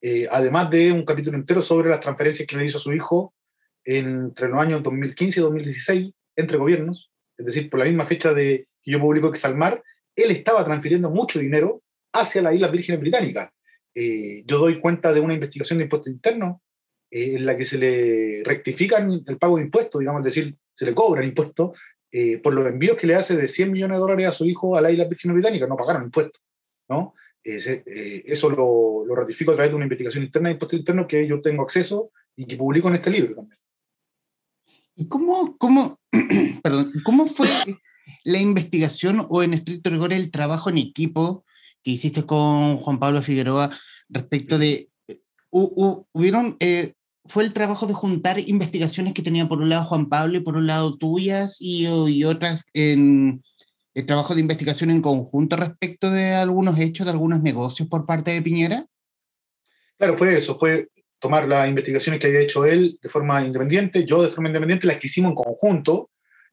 Eh, 0.00 0.26
además 0.30 0.70
de 0.70 0.92
un 0.92 1.04
capítulo 1.04 1.36
entero 1.36 1.62
sobre 1.62 1.88
las 1.88 2.00
transferencias 2.00 2.46
que 2.46 2.56
le 2.56 2.64
hizo 2.64 2.78
su 2.78 2.92
hijo 2.92 3.34
entre 3.84 4.48
los 4.48 4.60
años 4.60 4.82
2015 4.82 5.40
y 5.40 5.42
2016 5.42 6.12
entre 6.36 6.58
gobiernos, 6.58 7.10
es 7.38 7.46
decir, 7.46 7.70
por 7.70 7.80
la 7.80 7.86
misma 7.86 8.06
fecha 8.06 8.34
de 8.34 8.68
que 8.82 8.90
yo 8.90 9.00
publico 9.00 9.28
Exalmar, 9.28 9.82
él 10.14 10.30
estaba 10.30 10.64
transfiriendo 10.64 11.10
mucho 11.10 11.38
dinero 11.38 11.82
hacia 12.12 12.42
las 12.42 12.54
Islas 12.54 12.72
Vírgenes 12.72 13.00
Británicas. 13.00 13.50
Eh, 13.94 14.42
yo 14.46 14.58
doy 14.58 14.80
cuenta 14.80 15.12
de 15.12 15.20
una 15.20 15.34
investigación 15.34 15.78
de 15.78 15.84
impuestos 15.84 16.12
internos 16.12 16.60
eh, 17.10 17.36
en 17.36 17.46
la 17.46 17.56
que 17.56 17.64
se 17.64 17.78
le 17.78 18.42
rectifican 18.44 19.22
el 19.26 19.38
pago 19.38 19.56
de 19.56 19.64
impuestos, 19.64 19.98
digamos, 20.00 20.20
es 20.20 20.34
decir, 20.34 20.56
se 20.74 20.84
le 20.84 20.94
cobran 20.94 21.24
impuestos 21.24 21.78
eh, 22.10 22.38
por 22.38 22.54
los 22.54 22.66
envíos 22.66 22.96
que 22.96 23.06
le 23.06 23.14
hace 23.14 23.36
de 23.36 23.48
100 23.48 23.72
millones 23.72 23.96
de 23.96 24.00
dólares 24.00 24.26
a 24.26 24.32
su 24.32 24.44
hijo 24.44 24.76
a 24.76 24.80
las 24.80 24.92
Islas 24.92 25.08
Vírgenes 25.08 25.34
Británicas, 25.34 25.68
no 25.68 25.76
pagaron 25.76 26.04
impuestos. 26.04 26.42
¿no? 26.88 27.14
Eso 27.46 28.50
lo, 28.50 29.04
lo, 29.06 29.14
ratifico 29.14 29.52
a 29.52 29.54
través 29.54 29.70
de 29.70 29.76
una 29.76 29.84
investigación 29.84 30.24
interna 30.24 30.48
de 30.48 30.54
impuestos 30.54 30.78
internos 30.78 31.06
que 31.06 31.26
yo 31.28 31.40
tengo 31.40 31.62
acceso 31.62 32.10
y 32.34 32.46
que 32.46 32.56
publico 32.56 32.88
en 32.88 32.96
este 32.96 33.10
libro 33.10 33.34
también. 33.36 33.58
¿Y 34.96 35.08
cómo, 35.08 35.56
cómo, 35.58 36.00
perdón, 36.62 36.92
cómo 37.04 37.26
fue 37.26 37.46
la 38.24 38.40
investigación 38.40 39.26
o 39.28 39.42
en 39.42 39.54
estricto 39.54 39.90
rigor 39.90 40.12
el 40.12 40.30
trabajo 40.30 40.70
en 40.70 40.78
equipo 40.78 41.44
que 41.82 41.92
hiciste 41.92 42.24
con 42.24 42.78
Juan 42.78 42.98
Pablo 42.98 43.22
Figueroa 43.22 43.70
respecto 44.08 44.58
de, 44.58 44.90
hubieron, 45.50 46.56
eh, 46.60 46.94
fue 47.26 47.44
el 47.44 47.52
trabajo 47.52 47.86
de 47.86 47.94
juntar 47.94 48.38
investigaciones 48.40 49.12
que 49.14 49.22
tenía 49.22 49.48
por 49.48 49.58
un 49.58 49.68
lado 49.68 49.84
Juan 49.84 50.08
Pablo 50.08 50.38
y 50.38 50.40
por 50.40 50.56
un 50.56 50.66
lado 50.66 50.96
tuyas 50.96 51.58
y, 51.60 51.86
y 51.86 52.24
otras 52.24 52.64
en 52.72 53.42
el 53.96 54.04
trabajo 54.04 54.34
de 54.34 54.42
investigación 54.42 54.90
en 54.90 55.00
conjunto 55.00 55.56
respecto 55.56 56.10
de 56.10 56.34
algunos 56.34 56.78
hechos, 56.78 57.06
de 57.06 57.12
algunos 57.12 57.42
negocios 57.42 57.88
por 57.88 58.04
parte 58.04 58.30
de 58.30 58.42
Piñera? 58.42 58.84
Claro, 59.96 60.18
fue 60.18 60.36
eso, 60.36 60.58
fue 60.58 60.88
tomar 61.18 61.48
las 61.48 61.66
investigaciones 61.66 62.20
que 62.20 62.26
había 62.26 62.40
hecho 62.40 62.66
él 62.66 62.98
de 63.00 63.08
forma 63.08 63.42
independiente, 63.42 64.04
yo 64.04 64.22
de 64.22 64.28
forma 64.28 64.50
independiente, 64.50 64.86
las 64.86 64.98
que 64.98 65.06
hicimos 65.06 65.30
en 65.30 65.36
conjunto, 65.36 66.10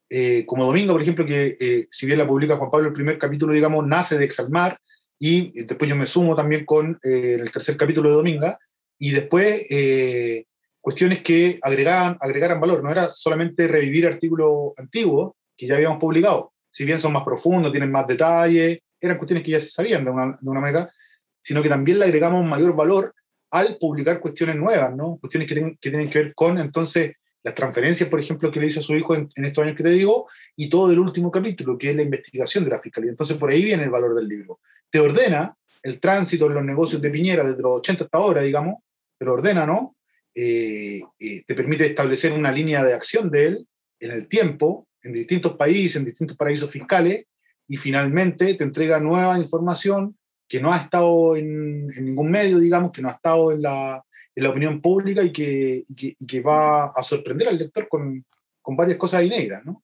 eh, 0.10 0.46
como 0.48 0.64
Domingo, 0.64 0.94
por 0.94 1.02
ejemplo, 1.02 1.26
que 1.26 1.58
eh, 1.60 1.88
si 1.92 2.06
bien 2.06 2.18
la 2.18 2.26
publica 2.26 2.56
Juan 2.56 2.72
Pablo, 2.72 2.88
el 2.88 2.94
primer 2.94 3.18
capítulo, 3.18 3.52
digamos, 3.52 3.86
nace 3.86 4.18
de 4.18 4.24
Exalmar, 4.24 4.80
y 5.20 5.66
después 5.66 5.90
yo 5.90 5.98
me 5.98 6.06
sumo 6.06 6.38
también 6.38 6.66
con 6.66 6.98
eh, 7.04 7.40
el 7.42 7.52
tercer 7.52 7.76
capítulo 7.76 8.08
de 8.08 8.16
Dominga, 8.16 8.58
y 8.98 9.12
después 9.12 9.66
eh, 9.70 10.46
cuestiones 10.80 11.22
que 11.22 11.60
agregaban, 11.62 12.18
agregaran 12.22 12.62
valor, 12.62 12.82
no 12.82 12.90
era 12.90 13.10
solamente 13.10 13.68
revivir 13.68 14.08
artículos 14.08 14.72
antiguos 14.78 15.34
que 15.58 15.68
ya 15.68 15.76
habíamos 15.76 16.00
publicado, 16.00 16.53
si 16.74 16.86
bien 16.86 17.00
son 17.00 17.14
más 17.14 17.24
profundos, 17.24 17.72
tienen 17.72 17.92
más 17.92 18.08
detalle, 18.08 18.82
eran 19.00 19.18
cuestiones 19.18 19.46
que 19.46 19.52
ya 19.52 19.60
se 19.60 19.68
sabían 19.68 20.04
de 20.04 20.12
una, 20.12 20.38
de 20.40 20.50
una 20.50 20.60
manera, 20.60 20.92
sino 21.40 21.62
que 21.62 21.70
también 21.70 22.00
le 22.00 22.06
agregamos 22.06 22.44
mayor 22.46 22.76
valor 22.76 23.14
al 23.52 23.78
publicar 23.78 24.20
cuestiones 24.20 24.56
nuevas, 24.56 24.96
¿no? 24.96 25.18
cuestiones 25.18 25.48
que, 25.48 25.78
que 25.80 25.90
tienen 25.90 26.10
que 26.10 26.20
ver 26.20 26.34
con, 26.34 26.58
entonces, 26.58 27.16
las 27.44 27.54
transferencias, 27.54 28.10
por 28.10 28.22
ejemplo, 28.22 28.50
que 28.50 28.60
le 28.60 28.68
hizo 28.68 28.80
a 28.80 28.84
su 28.84 28.96
hijo 28.96 29.16
en, 29.16 29.30
en, 29.36 29.46
estos 29.46 29.64
años 29.64 29.76
que 29.76 29.84
te 29.84 29.90
digo, 29.90 30.28
y 30.56 30.70
todo 30.70 30.92
el 30.92 31.00
último 31.00 31.30
capítulo, 31.30 31.78
que 31.78 31.90
es 31.90 31.96
la 31.96 32.02
investigación 32.02 32.64
de 32.64 32.70
la 32.70 32.80
fiscalía. 32.80 33.12
Entonces, 33.12 33.38
por 33.38 33.50
ahí 33.50 33.66
viene 33.66 33.84
el 33.84 33.90
valor 33.90 34.16
del 34.16 34.30
libro 34.30 34.60
te 34.94 35.00
ordena 35.00 35.58
el 35.82 36.00
tránsito 36.00 36.46
en 36.46 36.54
los 36.54 36.64
negocios 36.64 37.02
de 37.02 37.10
Piñera 37.10 37.44
desde 37.44 37.64
los 37.64 37.78
80 37.78 38.04
hasta 38.04 38.18
ahora, 38.20 38.42
digamos, 38.42 38.84
te 39.18 39.26
lo 39.26 39.34
ordena, 39.34 39.66
¿no? 39.66 39.96
Eh, 40.36 41.02
eh, 41.18 41.44
te 41.48 41.56
permite 41.56 41.88
establecer 41.88 42.32
una 42.32 42.52
línea 42.52 42.84
de 42.84 42.94
acción 42.94 43.32
de 43.32 43.46
él 43.48 43.68
en 44.00 44.12
el 44.12 44.28
tiempo, 44.28 44.88
en 45.04 45.14
distintos 45.14 45.54
países, 45.56 45.98
en 45.98 46.06
distintos 46.06 46.38
paraísos 46.38 46.70
fiscales, 46.70 47.26
y 47.68 47.78
finalmente 47.78 48.54
te 48.56 48.64
entrega 48.64 49.00
nueva 49.00 49.38
información 49.38 50.18
que 50.48 50.62
no 50.62 50.72
ha 50.72 50.78
estado 50.78 51.36
en, 51.36 51.88
ningún 51.88 52.30
medio, 52.30 52.60
digamos, 52.60 52.92
que 52.92 53.02
no 53.02 53.10
ha 53.10 53.14
estado 53.14 53.52
en 53.52 53.62
la, 53.62 54.04
opinión 54.50 54.82
pública 54.82 55.24
y 55.24 55.32
que, 55.32 55.84
y 55.88 56.26
que, 56.26 56.42
va 56.42 56.86
a 56.88 57.04
sorprender 57.04 57.50
al 57.50 57.58
lector 57.58 57.88
con, 57.88 58.26
con 58.62 58.76
varias 58.76 58.98
cosas 58.98 59.24
inéditas, 59.24 59.64
¿no? 59.66 59.84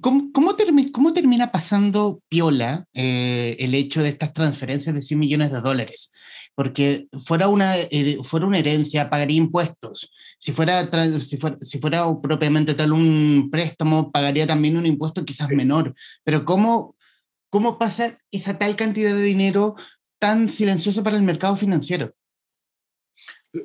¿Cómo, 0.00 0.32
cómo, 0.32 0.56
¿Cómo, 0.92 1.12
termina 1.12 1.52
pasando 1.52 2.20
piola 2.28 2.86
eh, 2.92 3.56
el 3.60 3.72
hecho 3.72 4.02
de 4.02 4.08
estas 4.08 4.32
transferencias 4.32 4.92
de 4.92 5.00
100 5.00 5.20
millones 5.20 5.52
de 5.52 5.60
dólares? 5.60 6.10
Porque 6.56 7.06
fuera 7.24 7.46
una, 7.46 7.76
eh, 7.76 8.18
fuera 8.24 8.46
una 8.46 8.58
herencia, 8.58 9.08
pagaría 9.08 9.36
impuestos. 9.36 10.10
Si 10.38 10.50
fuera, 10.50 10.90
si, 11.20 11.36
fuera, 11.36 11.56
si 11.60 11.78
fuera 11.78 12.04
propiamente 12.20 12.74
tal 12.74 12.92
un 12.92 13.48
préstamo, 13.48 14.10
pagaría 14.10 14.44
también 14.44 14.76
un 14.76 14.86
impuesto 14.86 15.24
quizás 15.24 15.50
menor. 15.50 15.94
Pero 16.24 16.44
¿cómo, 16.44 16.96
¿cómo 17.48 17.78
pasa 17.78 18.18
esa 18.32 18.58
tal 18.58 18.74
cantidad 18.74 19.14
de 19.14 19.22
dinero 19.22 19.76
tan 20.18 20.48
silencioso 20.48 21.04
para 21.04 21.16
el 21.16 21.22
mercado 21.22 21.54
financiero? 21.54 22.12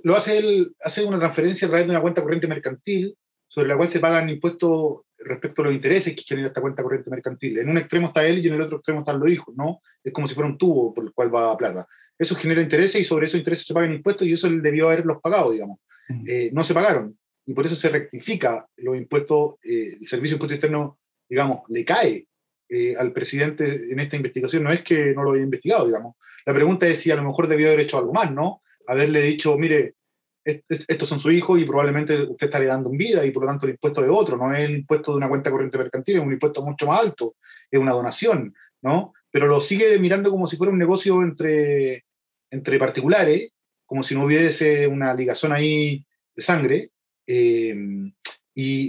Lo 0.04 0.16
hace, 0.16 0.38
él, 0.38 0.76
hace 0.84 1.04
una 1.04 1.18
transferencia 1.18 1.66
a 1.66 1.70
través 1.70 1.88
de 1.88 1.94
una 1.94 2.02
cuenta 2.02 2.22
corriente 2.22 2.48
mercantil 2.48 3.18
sobre 3.48 3.68
la 3.68 3.76
cual 3.76 3.90
se 3.90 4.00
pagan 4.00 4.30
impuestos 4.30 5.02
respecto 5.24 5.62
a 5.62 5.66
los 5.66 5.74
intereses 5.74 6.16
que 6.16 6.24
genera 6.24 6.48
esta 6.48 6.62
cuenta 6.62 6.84
corriente 6.84 7.10
mercantil. 7.10 7.60
En 7.60 7.70
un 7.70 7.78
extremo 7.78 8.08
está 8.08 8.26
él 8.26 8.44
y 8.44 8.48
en 8.48 8.56
el 8.56 8.62
otro 8.62 8.78
extremo 8.78 9.02
están 9.02 9.20
los 9.20 9.32
hijos, 9.32 9.56
¿no? 9.56 9.82
Es 10.04 10.14
como 10.14 10.28
si 10.28 10.34
fuera 10.34 10.50
un 10.50 10.58
tubo 10.58 10.94
por 10.94 11.04
el 11.04 11.14
cual 11.14 11.34
va 11.34 11.58
plata. 11.58 11.88
Eso 12.18 12.36
genera 12.36 12.62
intereses 12.62 13.02
y 13.02 13.04
sobre 13.04 13.26
esos 13.26 13.40
intereses 13.40 13.66
se 13.66 13.74
pagan 13.74 13.94
impuestos 13.94 14.28
y 14.28 14.34
eso 14.34 14.48
él 14.48 14.62
debió 14.62 14.90
haberlos 14.90 15.18
pagado, 15.22 15.52
digamos. 15.52 15.80
Eh, 16.28 16.50
no 16.54 16.64
se 16.64 16.74
pagaron 16.74 17.18
y 17.46 17.54
por 17.54 17.66
eso 17.66 17.76
se 17.76 17.90
rectifica 17.90 18.66
los 18.78 18.96
impuestos, 18.96 19.56
eh, 19.64 19.98
el 20.00 20.08
Servicio 20.08 20.36
de 20.36 20.38
Impuesto 20.38 20.56
Interno, 20.56 21.00
digamos, 21.28 21.62
le 21.70 21.86
cae 21.86 22.28
eh, 22.70 22.96
al 22.98 23.12
presidente 23.12 23.92
en 23.92 24.00
esta 24.00 24.16
investigación. 24.16 24.64
No 24.64 24.72
es 24.72 24.84
que 24.84 25.14
no 25.14 25.24
lo 25.24 25.34
haya 25.34 25.44
investigado, 25.44 25.86
digamos. 25.86 26.16
La 26.46 26.54
pregunta 26.54 26.88
es 26.88 27.00
si 27.00 27.12
a 27.12 27.16
lo 27.16 27.24
mejor 27.24 27.48
debió 27.48 27.68
haber 27.68 27.82
hecho 27.82 27.98
algo 27.98 28.14
más, 28.14 28.32
¿no? 28.32 28.62
Haberle 28.88 29.22
dicho, 29.22 29.58
mire, 29.58 29.96
estos 30.44 31.08
son 31.08 31.20
su 31.20 31.32
hijo 31.32 31.58
y 31.58 31.66
probablemente 31.66 32.24
usted 32.24 32.48
está 32.48 32.64
dando 32.64 32.90
en 32.90 32.98
vida 32.98 33.26
y 33.26 33.32
por 33.32 33.44
lo 33.44 33.50
tanto 33.50 33.66
el 33.66 33.74
impuesto 33.74 34.02
de 34.02 34.10
otro, 34.10 34.38
no 34.38 34.54
es 34.54 34.64
el 34.64 34.78
impuesto 34.78 35.12
de 35.12 35.18
una 35.18 35.30
cuenta 35.30 35.52
corriente 35.52 35.78
mercantil, 35.78 36.18
es 36.18 36.24
un 36.24 36.34
impuesto 36.34 36.64
mucho 36.64 36.88
más 36.88 37.00
alto, 37.02 37.36
es 37.70 37.80
una 37.80 37.92
donación, 37.92 38.54
¿no? 38.82 39.14
Pero 39.30 39.48
lo 39.48 39.62
sigue 39.62 39.98
mirando 40.00 40.32
como 40.32 40.48
si 40.48 40.58
fuera 40.58 40.74
un 40.74 40.80
negocio 40.80 41.22
entre, 41.22 42.06
entre 42.50 42.80
particulares, 42.80 43.54
como 43.86 44.04
si 44.04 44.16
no 44.16 44.26
hubiese 44.26 44.88
una 44.88 45.14
ligazón 45.14 45.52
ahí 45.52 46.06
de 46.36 46.42
sangre. 46.42 46.92
Eh, 47.28 47.76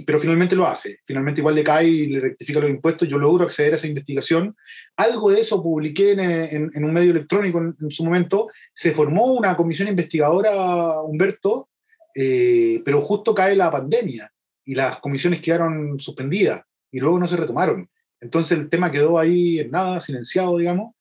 pero 0.05 0.19
finalmente 0.19 0.55
lo 0.55 0.67
hace, 0.67 0.99
finalmente 1.05 1.41
igual 1.41 1.55
le 1.55 1.63
cae 1.63 1.87
y 1.87 2.07
le 2.07 2.19
rectifica 2.19 2.59
los 2.59 2.69
impuestos, 2.69 3.07
yo 3.07 3.17
logro 3.17 3.45
acceder 3.45 3.73
a 3.73 3.75
esa 3.77 3.87
investigación. 3.87 4.55
Algo 4.97 5.31
de 5.31 5.39
eso 5.39 5.63
publiqué 5.63 6.11
en, 6.11 6.19
en, 6.73 6.83
un 6.83 6.93
medio 6.93 7.11
electrónico 7.11 7.59
en, 7.59 7.91
su 7.91 8.03
momento, 8.03 8.49
se 8.73 8.91
formó 8.91 9.33
una 9.33 9.55
comisión 9.55 9.87
investigadora, 9.87 11.01
Humberto, 11.01 11.69
eh, 12.15 12.81
pero 12.83 13.01
justo 13.01 13.33
cae 13.33 13.55
la 13.55 13.71
pandemia 13.71 14.31
y 14.65 14.75
las 14.75 14.97
comisiones 14.97 15.41
quedaron 15.41 15.99
suspendidas 15.99 16.61
y 16.91 16.99
luego 16.99 17.17
no 17.17 17.27
se 17.27 17.37
retomaron. 17.37 17.89
Entonces 18.19 18.57
el 18.57 18.69
tema 18.69 18.91
quedó 18.91 19.17
ahí 19.17 19.59
en 19.59 19.71
nada, 19.71 19.99
silenciado, 19.99 20.57
digamos. 20.57 20.93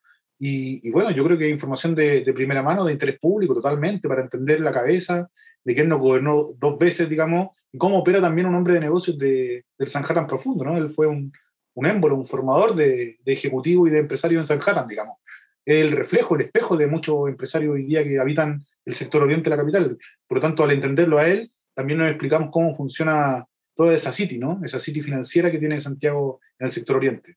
Y, 0.44 0.90
bueno, 0.90 1.12
yo 1.12 1.22
creo 1.22 1.38
que 1.38 1.44
hay 1.44 1.52
información 1.52 1.94
de, 1.94 2.24
de 2.24 2.32
primera 2.32 2.64
mano, 2.64 2.84
de 2.84 2.92
interés 2.92 3.16
público 3.20 3.54
totalmente, 3.54 4.08
para 4.08 4.22
entender 4.22 4.60
la 4.60 4.72
cabeza 4.72 5.30
de 5.62 5.72
que 5.72 5.82
él 5.82 5.88
nos 5.88 6.00
gobernó 6.00 6.50
dos 6.58 6.76
veces, 6.80 7.08
digamos, 7.08 7.56
y 7.70 7.78
cómo 7.78 8.00
opera 8.00 8.20
también 8.20 8.48
un 8.48 8.56
hombre 8.56 8.74
de 8.74 8.80
negocios 8.80 9.16
de, 9.16 9.64
del 9.78 9.88
Sanhattan 9.88 10.26
profundo, 10.26 10.64
¿no? 10.64 10.76
Él 10.76 10.90
fue 10.90 11.06
un, 11.06 11.32
un 11.74 11.86
émbolo, 11.86 12.16
un 12.16 12.26
formador 12.26 12.74
de, 12.74 13.20
de 13.24 13.32
ejecutivo 13.32 13.86
y 13.86 13.90
de 13.90 14.00
empresario 14.00 14.40
en 14.40 14.44
Sanhattan, 14.44 14.88
digamos. 14.88 15.18
El 15.64 15.92
reflejo, 15.92 16.34
el 16.34 16.40
espejo 16.40 16.76
de 16.76 16.88
muchos 16.88 17.28
empresarios 17.28 17.74
hoy 17.74 17.84
día 17.84 18.02
que 18.02 18.18
habitan 18.18 18.60
el 18.84 18.94
sector 18.94 19.22
oriente 19.22 19.48
de 19.48 19.50
la 19.56 19.62
capital. 19.62 19.96
Por 20.26 20.38
lo 20.38 20.42
tanto, 20.42 20.64
al 20.64 20.72
entenderlo 20.72 21.18
a 21.18 21.28
él, 21.28 21.52
también 21.72 22.00
nos 22.00 22.10
explicamos 22.10 22.48
cómo 22.50 22.74
funciona 22.74 23.46
toda 23.76 23.94
esa 23.94 24.10
city, 24.10 24.38
¿no? 24.38 24.60
Esa 24.64 24.80
city 24.80 25.02
financiera 25.02 25.52
que 25.52 25.60
tiene 25.60 25.80
Santiago 25.80 26.40
en 26.58 26.66
el 26.66 26.72
sector 26.72 26.96
oriente. 26.96 27.36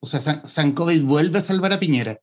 O 0.00 0.06
sea, 0.06 0.20
San, 0.20 0.72
Covid 0.72 1.02
vuelve 1.02 1.38
a 1.38 1.42
salvar 1.42 1.72
a 1.72 1.80
Piñera 1.80 2.18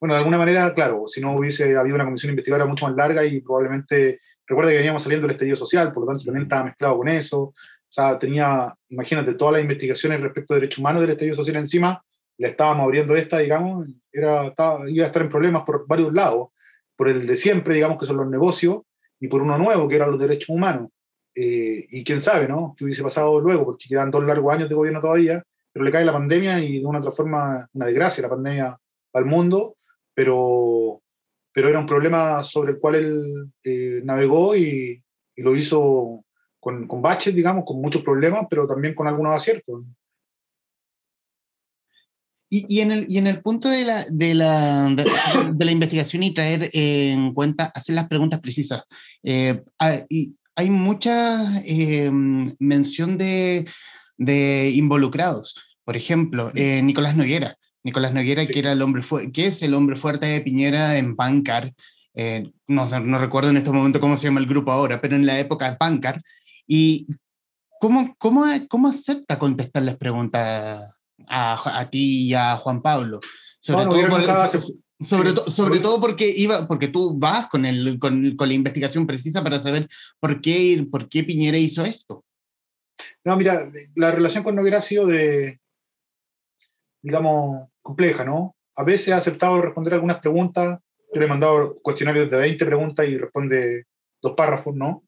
bueno, 0.00 0.14
de 0.14 0.18
alguna 0.18 0.38
manera, 0.38 0.72
claro, 0.74 1.08
si 1.08 1.20
no 1.20 1.36
hubiese 1.36 1.76
habido 1.76 1.96
una 1.96 2.04
comisión 2.04 2.30
investigadora 2.30 2.66
mucho 2.66 2.86
más 2.86 2.94
larga 2.94 3.24
y 3.24 3.40
probablemente, 3.40 4.20
recuerda 4.46 4.70
que 4.70 4.76
veníamos 4.76 5.02
saliendo 5.02 5.26
del 5.26 5.34
estallido 5.34 5.56
social, 5.56 5.90
por 5.90 6.04
lo 6.04 6.08
tanto 6.08 6.24
también 6.24 6.44
estaba 6.44 6.64
mezclado 6.64 6.98
con 6.98 7.08
eso, 7.08 7.40
o 7.40 7.54
sea, 7.88 8.18
tenía, 8.18 8.72
imagínate, 8.90 9.34
todas 9.34 9.54
las 9.54 9.62
investigaciones 9.62 10.20
respecto 10.20 10.54
a 10.54 10.56
derechos 10.56 10.78
humanos 10.78 11.00
del 11.00 11.10
estallido 11.10 11.34
social 11.34 11.56
encima, 11.56 12.02
le 12.36 12.48
estábamos 12.48 12.84
abriendo 12.84 13.16
esta, 13.16 13.38
digamos, 13.38 13.88
era, 14.12 14.46
estaba, 14.46 14.88
iba 14.88 15.04
a 15.04 15.08
estar 15.08 15.22
en 15.22 15.28
problemas 15.28 15.62
por 15.64 15.84
varios 15.88 16.12
lados, 16.12 16.50
por 16.94 17.08
el 17.08 17.26
de 17.26 17.34
siempre, 17.34 17.74
digamos, 17.74 17.98
que 17.98 18.06
son 18.06 18.18
los 18.18 18.28
negocios, 18.28 18.82
y 19.18 19.26
por 19.26 19.42
uno 19.42 19.58
nuevo, 19.58 19.88
que 19.88 19.96
eran 19.96 20.12
los 20.12 20.20
derechos 20.20 20.50
humanos. 20.50 20.90
Eh, 21.34 21.86
y 21.90 22.04
quién 22.04 22.20
sabe, 22.20 22.46
¿no? 22.46 22.74
¿Qué 22.76 22.84
hubiese 22.84 23.02
pasado 23.02 23.40
luego? 23.40 23.64
Porque 23.64 23.88
quedan 23.88 24.12
dos 24.12 24.24
largos 24.24 24.54
años 24.54 24.68
de 24.68 24.74
gobierno 24.76 25.00
todavía, 25.00 25.42
pero 25.78 25.84
le 25.84 25.92
cae 25.92 26.04
la 26.04 26.12
pandemia 26.12 26.58
y 26.58 26.80
de 26.80 26.86
una 26.86 26.98
otra 26.98 27.12
forma, 27.12 27.68
una 27.72 27.86
desgracia, 27.86 28.22
la 28.22 28.30
pandemia 28.30 28.76
al 29.12 29.24
mundo, 29.24 29.76
pero, 30.12 31.00
pero 31.52 31.68
era 31.68 31.78
un 31.78 31.86
problema 31.86 32.42
sobre 32.42 32.72
el 32.72 32.78
cual 32.80 32.96
él 32.96 33.52
eh, 33.62 34.00
navegó 34.02 34.56
y, 34.56 35.00
y, 35.36 35.42
lo 35.42 35.54
hizo 35.54 36.24
con, 36.58 36.88
con 36.88 37.00
baches, 37.00 37.32
digamos, 37.32 37.62
con 37.64 37.80
muchos 37.80 38.02
problemas, 38.02 38.48
pero 38.50 38.66
también 38.66 38.92
con 38.92 39.06
algunos 39.06 39.36
aciertos. 39.36 39.84
Y, 42.50 42.66
y, 42.68 42.80
en 42.80 42.90
el, 42.90 43.06
y 43.08 43.18
en 43.18 43.28
el 43.28 43.40
punto 43.40 43.68
de 43.68 43.84
la, 43.84 44.04
de 44.10 44.34
la, 44.34 44.88
de, 45.52 45.64
la 45.64 45.70
investigación 45.70 46.24
y 46.24 46.34
traer 46.34 46.70
en 46.72 47.32
cuenta, 47.34 47.66
hacer 47.66 47.94
las 47.94 48.08
preguntas 48.08 48.40
precisas, 48.40 48.82
eh, 49.22 49.62
hay, 49.78 50.34
hay 50.56 50.70
mucha 50.70 51.62
eh, 51.64 52.10
mención 52.10 53.16
de, 53.16 53.64
de 54.16 54.72
involucrados. 54.74 55.67
Por 55.88 55.96
ejemplo, 55.96 56.52
Nicolás 56.54 57.16
Noguera. 57.16 57.56
Nicolás 57.82 58.12
Noguera, 58.12 58.44
que, 58.46 58.58
era 58.58 58.72
el 58.72 58.82
hombre 58.82 59.02
que 59.32 59.46
es 59.46 59.62
el 59.62 59.72
hombre 59.72 59.96
fuerte 59.96 60.26
de 60.26 60.42
Piñera 60.42 60.98
en 60.98 61.16
Pancar. 61.16 61.72
Eh, 62.12 62.52
no, 62.66 62.84
no, 63.00 63.18
recuerdo 63.18 63.48
en 63.48 63.56
este 63.56 63.70
momento 63.70 63.98
cómo 63.98 64.18
se 64.18 64.26
llama 64.26 64.40
el 64.40 64.46
grupo 64.46 64.70
ahora, 64.70 65.00
pero 65.00 65.16
en 65.16 65.24
la 65.24 65.38
época 65.38 65.70
de 65.70 65.78
Pancar. 65.78 66.20
¿Y 66.66 67.06
cómo, 67.80 68.14
cómo, 68.18 68.44
cómo 68.68 68.88
acepta 68.88 69.38
contestar 69.38 69.82
las 69.82 69.96
preguntas 69.96 70.94
a, 71.26 71.78
a 71.80 71.88
ti 71.88 72.26
y 72.26 72.34
a 72.34 72.56
Juan 72.56 72.82
Pablo? 72.82 73.20
Sobre, 73.58 73.86
todo, 73.86 74.46
sobre, 75.00 75.34
sobre 75.50 75.78
todo 75.80 76.02
porque, 76.02 76.28
iba, 76.36 76.68
porque 76.68 76.88
tú 76.88 77.18
vas 77.18 77.48
con, 77.48 77.64
el, 77.64 77.98
con, 77.98 78.36
con, 78.36 78.48
la 78.48 78.54
investigación 78.54 79.06
precisa 79.06 79.42
para 79.42 79.58
saber 79.58 79.88
por 80.20 80.42
qué, 80.42 80.86
por 80.92 81.08
qué 81.08 81.24
Piñera 81.24 81.56
hizo 81.56 81.82
esto. 81.82 82.26
No, 83.24 83.38
mira, 83.38 83.72
la 83.94 84.10
relación 84.10 84.44
con 84.44 84.54
Noguera 84.54 84.78
ha 84.78 84.82
sido 84.82 85.06
de, 85.06 85.60
digamos, 87.02 87.68
compleja, 87.82 88.24
¿no? 88.24 88.56
A 88.76 88.84
veces 88.84 89.12
ha 89.12 89.16
aceptado 89.16 89.60
responder 89.60 89.94
algunas 89.94 90.20
preguntas. 90.20 90.80
Yo 91.12 91.20
le 91.20 91.26
he 91.26 91.28
mandado 91.28 91.74
cuestionarios 91.82 92.30
de 92.30 92.36
20 92.36 92.66
preguntas 92.66 93.08
y 93.08 93.18
responde 93.18 93.86
dos 94.20 94.34
párrafos, 94.34 94.74
¿no? 94.74 95.04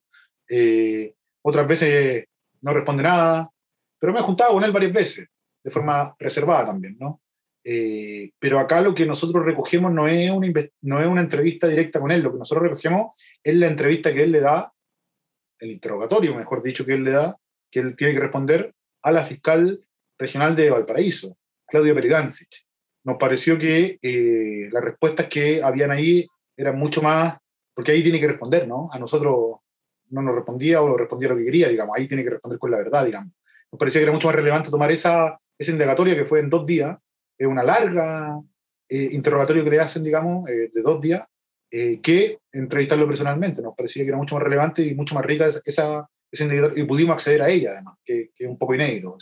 Eh, 0.49 1.15
otras 1.43 1.67
veces 1.67 2.25
no 2.63 2.73
responde 2.73 3.03
nada, 3.03 3.51
pero 3.99 4.13
me 4.13 4.21
he 4.21 4.23
juntado 4.23 4.53
con 4.53 4.65
él 4.65 4.73
varias 4.73 4.93
veces, 4.93 5.29
de 5.63 5.71
forma 5.71 6.15
reservada 6.19 6.67
también, 6.67 6.97
¿no? 6.99 7.21
Eh, 7.63 8.33
pero 8.39 8.59
acá 8.59 8.81
lo 8.81 8.95
que 8.95 9.05
nosotros 9.05 9.45
recogemos 9.45 9.93
no 9.93 10.09
es, 10.09 10.31
una, 10.31 10.49
no 10.81 11.01
es 11.01 11.07
una 11.07 11.21
entrevista 11.21 11.69
directa 11.69 12.01
con 12.01 12.11
él, 12.11 12.23
lo 12.23 12.33
que 12.33 12.39
nosotros 12.39 12.65
recogemos 12.65 13.17
es 13.43 13.55
la 13.55 13.67
entrevista 13.67 14.13
que 14.13 14.23
él 14.23 14.33
le 14.33 14.41
da, 14.41 14.73
el 15.59 15.71
interrogatorio, 15.73 16.35
mejor 16.35 16.63
dicho, 16.63 16.87
que 16.87 16.95
él 16.95 17.05
le 17.05 17.11
da, 17.11 17.37
que 17.71 17.81
él 17.81 17.97
tiene 17.97 18.15
que 18.15 18.21
responder 18.21 18.75
a 19.03 19.13
la 19.13 19.25
fiscal 19.25 19.85
regional 20.19 20.57
de 20.57 20.71
Valparaíso, 20.71 21.37
Claudia 21.71 21.95
Perigancic. 21.95 22.49
Nos 23.05 23.17
pareció 23.17 23.59
que 23.59 23.99
eh, 24.03 24.69
las 24.71 24.85
respuestas 24.85 25.27
que 25.29 25.63
habían 25.63 25.91
ahí 25.91 26.27
eran 26.57 26.79
mucho 26.79 27.01
más, 27.01 27.39
porque 27.75 27.93
ahí 27.93 28.03
tiene 28.03 28.21
que 28.21 28.27
responder, 28.27 28.69
¿no? 28.69 28.91
A 28.93 28.99
nosotros 28.99 29.57
no 30.11 30.23
nos 30.23 30.35
respondía 30.35 30.83
o 30.83 30.97
respondía 30.97 31.31
lo 31.31 31.37
que 31.37 31.45
quería, 31.45 31.69
digamos, 31.69 31.97
ahí 31.97 32.07
tiene 32.07 32.25
que 32.25 32.31
responder 32.31 32.59
con 32.59 32.71
la 32.71 32.79
verdad, 32.79 33.05
digamos. 33.05 33.33
Nos 33.73 33.79
parecía 33.79 34.01
que 34.01 34.05
era 34.05 34.13
mucho 34.13 34.27
más 34.29 34.37
relevante 34.37 34.71
tomar 34.71 34.91
esa, 34.91 35.39
esa 35.57 35.71
indagatoria 35.71 36.15
que 36.15 36.25
fue 36.25 36.41
en 36.41 36.51
dos 36.51 36.67
días, 36.67 36.99
es 37.39 37.47
una 37.47 37.63
larga 37.63 38.39
eh, 38.89 39.09
interrogatorio 39.13 39.65
que 39.65 39.71
le 39.71 39.81
hacen, 39.81 40.03
digamos, 40.03 40.49
eh, 40.51 40.71
de 40.75 40.83
dos 40.83 41.01
días, 41.01 41.23
que 41.71 42.39
entrevistarlo 42.51 43.07
personalmente. 43.07 43.63
Nos 43.63 43.77
parecía 43.77 44.03
que 44.03 44.09
era 44.09 44.17
mucho 44.17 44.35
más 44.35 44.43
relevante 44.43 44.83
y 44.83 44.93
mucho 44.93 45.15
más 45.15 45.25
rica 45.25 45.47
esa, 45.47 45.61
esa 45.65 46.09
y 46.77 46.85
pudimos 46.85 47.15
acceder 47.15 47.43
a 47.43 47.51
ella, 47.51 47.73
además, 47.73 47.97
que, 48.05 48.31
es 48.37 48.49
un 48.49 48.59
poco 48.59 48.75
inédito. 48.75 49.17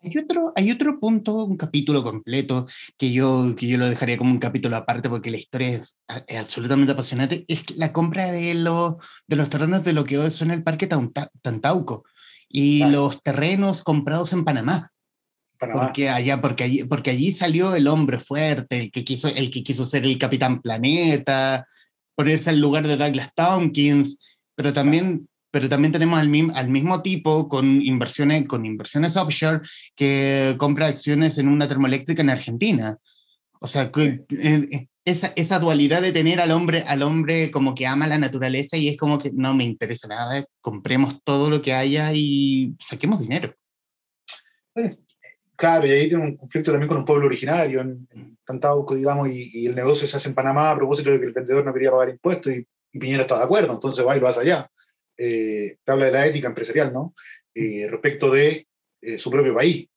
Hay 0.00 0.16
otro, 0.16 0.52
hay 0.54 0.70
otro 0.70 1.00
punto, 1.00 1.44
un 1.44 1.56
capítulo 1.56 2.04
completo, 2.04 2.66
que 2.96 3.12
yo, 3.12 3.54
que 3.56 3.66
yo 3.66 3.78
lo 3.78 3.88
dejaría 3.88 4.16
como 4.16 4.30
un 4.30 4.38
capítulo 4.38 4.76
aparte 4.76 5.08
porque 5.08 5.30
la 5.30 5.38
historia 5.38 5.68
es, 5.68 5.98
absolutamente 6.38 6.92
apasionante, 6.92 7.44
es 7.48 7.76
la 7.76 7.92
compra 7.92 8.30
de, 8.30 8.54
los 8.54 8.94
de 9.26 9.36
los 9.36 9.50
terrenos 9.50 9.84
de 9.84 9.92
lo 9.92 10.04
que 10.04 10.18
hoy 10.18 10.30
son 10.30 10.52
el 10.52 10.62
Parque 10.62 10.86
Tantauco 10.86 12.04
y 12.48 12.84
los 12.86 13.22
terrenos 13.22 13.82
comprados 13.82 14.32
en 14.32 14.44
Panamá. 14.44 14.90
Porque 15.58 16.08
allá, 16.08 16.40
porque 16.40 16.64
allí, 16.64 16.84
porque 16.84 17.10
allí 17.10 17.32
salió 17.32 17.74
el 17.74 17.88
hombre 17.88 18.20
fuerte, 18.20 18.78
el 18.78 18.90
que 18.92 19.04
quiso, 19.04 19.26
el 19.26 19.50
que 19.50 19.64
quiso 19.64 19.84
ser 19.84 20.04
el 20.04 20.16
Capitán 20.16 20.62
Planeta, 20.62 21.66
ponerse 22.14 22.50
al 22.50 22.60
lugar 22.60 22.86
de 22.86 22.96
Douglas 22.96 23.32
Tompkins, 23.34 24.38
pero 24.54 24.72
también, 24.72 25.28
pero 25.50 25.68
también 25.68 25.92
tenemos 25.92 26.18
al, 26.18 26.30
al 26.54 26.68
mismo 26.68 27.02
tipo 27.02 27.48
con 27.48 27.80
inversiones, 27.82 28.46
con 28.46 28.66
inversiones 28.66 29.16
offshore 29.16 29.60
que 29.94 30.54
compra 30.58 30.86
acciones 30.86 31.38
en 31.38 31.48
una 31.48 31.68
termoeléctrica 31.68 32.22
en 32.22 32.30
Argentina. 32.30 32.96
O 33.60 33.66
sea, 33.66 33.90
que, 33.90 34.24
eh, 34.30 34.86
esa, 35.04 35.32
esa, 35.36 35.58
dualidad 35.58 36.02
de 36.02 36.12
tener 36.12 36.40
al 36.40 36.50
hombre, 36.50 36.84
al 36.86 37.02
hombre 37.02 37.50
como 37.50 37.74
que 37.74 37.86
ama 37.86 38.06
la 38.06 38.18
naturaleza 38.18 38.76
y 38.76 38.88
es 38.88 38.96
como 38.96 39.18
que 39.18 39.30
no 39.32 39.54
me 39.54 39.64
interesa 39.64 40.06
nada, 40.06 40.44
compremos 40.60 41.22
todo 41.24 41.50
lo 41.50 41.62
que 41.62 41.72
haya 41.72 42.12
y 42.12 42.76
saquemos 42.78 43.20
dinero. 43.20 43.54
Claro, 45.56 45.86
y 45.86 45.90
ahí 45.90 46.08
tiene 46.08 46.24
un 46.24 46.36
conflicto 46.36 46.70
también 46.70 46.88
con 46.88 46.98
un 46.98 47.04
pueblo 47.04 47.26
originario 47.26 47.80
en, 47.80 48.06
en 48.12 48.38
Cantauco, 48.44 48.94
digamos, 48.94 49.28
y, 49.28 49.66
el 49.66 49.74
negocio 49.74 50.06
se 50.06 50.16
hace 50.16 50.28
en 50.28 50.34
Panamá 50.36 50.70
a 50.70 50.76
propósito 50.76 51.10
de 51.10 51.18
que 51.18 51.26
el 51.26 51.32
vendedor 51.32 51.64
no 51.64 51.72
quería 51.72 51.90
pagar 51.90 52.10
impuestos 52.10 52.52
y, 52.52 52.66
Piñera 52.90 53.22
está 53.22 53.38
de 53.38 53.44
acuerdo, 53.44 53.72
entonces 53.72 54.06
va 54.06 54.16
y 54.16 54.20
lo 54.20 54.28
hace 54.28 54.40
allá. 54.40 54.70
Eh, 55.18 55.78
te 55.82 55.92
habla 55.92 56.06
de 56.06 56.12
la 56.12 56.26
ética 56.26 56.46
empresarial, 56.46 56.92
¿no? 56.92 57.12
Eh, 57.52 57.88
respecto 57.90 58.30
de 58.30 58.68
eh, 59.02 59.18
su 59.18 59.30
propio 59.30 59.54
país. 59.54 59.88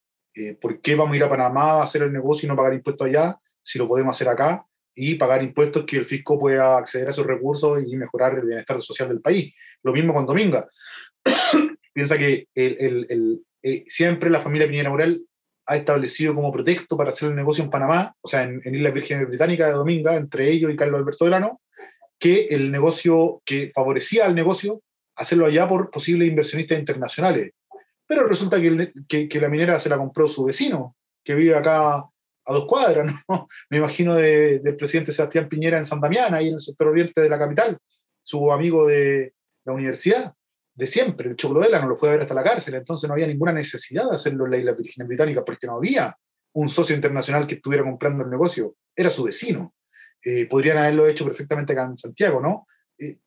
¿Por 0.62 0.80
qué 0.80 0.96
vamos 0.96 1.14
a 1.14 1.18
ir 1.18 1.24
a 1.24 1.30
Panamá 1.30 1.72
a 1.74 1.84
hacer 1.84 2.04
el 2.04 2.14
negocio 2.14 2.48
y 2.48 2.50
no 2.50 2.56
pagar 2.56 2.74
impuestos 2.74 3.06
allá 3.06 3.38
si 3.62 3.78
lo 3.78 3.86
podemos 3.86 4.16
hacer 4.16 4.30
acá 4.30 4.66
y 4.96 5.16
pagar 5.16 5.44
impuestos 5.44 5.84
que 5.86 5.98
el 5.98 6.06
fisco 6.06 6.40
pueda 6.40 6.78
acceder 6.78 7.08
a 7.08 7.12
esos 7.12 7.28
recursos 7.28 7.84
y 7.86 7.98
mejorar 7.98 8.40
el 8.40 8.46
bienestar 8.46 8.82
social 8.82 9.10
del 9.10 9.20
país? 9.20 9.54
Lo 9.84 9.92
mismo 9.92 10.14
con 10.14 10.26
Dominga. 10.26 10.70
Piensa 11.94 12.18
que 12.18 12.48
el, 12.56 13.06
el, 13.62 13.86
siempre 13.90 14.30
la 14.30 14.40
familia 14.40 14.68
Piñera 14.68 14.90
Morel 14.90 15.26
ha 15.66 15.76
establecido 15.76 16.34
como 16.34 16.52
pretexto 16.52 16.96
para 16.96 17.10
hacer 17.10 17.30
el 17.30 17.36
negocio 17.36 17.66
en 17.66 17.70
Panamá, 17.70 18.16
o 18.22 18.28
sea, 18.30 18.44
en, 18.44 18.62
en 18.64 18.76
Islas 18.76 18.94
Vírgenes 18.94 19.28
Británicas 19.28 19.68
de 19.68 19.74
Dominga, 19.74 20.16
entre 20.16 20.50
ellos 20.50 20.72
y 20.72 20.78
Carlos 20.78 21.02
Alberto 21.02 21.26
Delano, 21.26 21.60
que 22.18 22.48
el 22.52 22.72
negocio, 22.72 23.42
que 23.44 23.70
favorecía 23.76 24.26
al 24.26 24.34
negocio, 24.34 24.82
hacerlo 25.22 25.46
allá 25.46 25.68
por 25.68 25.90
posibles 25.90 26.28
inversionistas 26.28 26.78
internacionales. 26.78 27.52
Pero 28.06 28.28
resulta 28.28 28.60
que, 28.60 29.40
la 29.40 29.50
minera 29.50 29.80
se 29.80 29.90
la 29.90 29.98
compró 29.98 30.28
su 30.28 30.44
vecino, 30.44 30.96
que 31.24 31.36
vive 31.36 31.56
acá 31.56 31.96
a 31.96 32.54
dos 32.54 32.66
cuadras, 32.66 33.14
¿no? 33.30 33.48
Me 33.70 33.78
imagino 33.78 34.16
del 34.16 34.76
presidente 34.76 35.12
Sebastián 35.12 35.48
Piñera 35.48 35.78
en 35.78 35.86
San 35.86 36.02
Damián, 36.02 36.34
ahí 36.34 36.50
en 36.50 36.56
el 36.56 36.60
sector 36.60 36.88
oriente 36.88 37.22
de 37.22 37.30
la 37.30 37.40
capital, 37.40 37.78
su 38.24 38.52
amigo 38.52 38.88
de 38.88 39.34
la 39.66 39.74
universidad 39.74 40.34
de 40.74 40.88
siempre. 40.88 41.30
El 41.30 41.36
Chocolodela 41.36 41.80
no 41.80 41.88
lo 41.88 41.96
fue 41.96 42.10
a 42.10 42.14
ver 42.14 42.22
hasta 42.22 42.34
la 42.34 42.44
cárcel, 42.44 42.76
entonces 42.76 43.08
no 43.08 43.14
había 43.14 43.28
ninguna 43.28 43.54
necesidad 43.54 44.10
de 44.10 44.16
hacerlo 44.16 44.46
en 44.46 44.52
la 44.52 44.58
isla 44.58 44.74
Virgen 44.74 45.08
Británica 45.08 45.46
porque 45.46 45.68
no 45.68 45.78
había 45.78 46.16
un 46.54 46.70
socio 46.70 46.96
internacional 46.96 47.48
que 47.48 47.56
estuviera 47.56 47.84
comprando 47.84 48.24
el 48.24 48.30
negocio, 48.30 48.76
era 48.96 49.10
su 49.10 49.24
vecino. 49.24 49.74
Eh, 50.24 50.46
podrían 50.48 50.78
haberlo 50.78 51.08
hecho 51.08 51.26
perfectamente 51.26 51.74
acá 51.74 51.84
en 51.84 51.98
Santiago, 51.98 52.42
¿no? 52.42 52.68
Eh, 52.98 53.18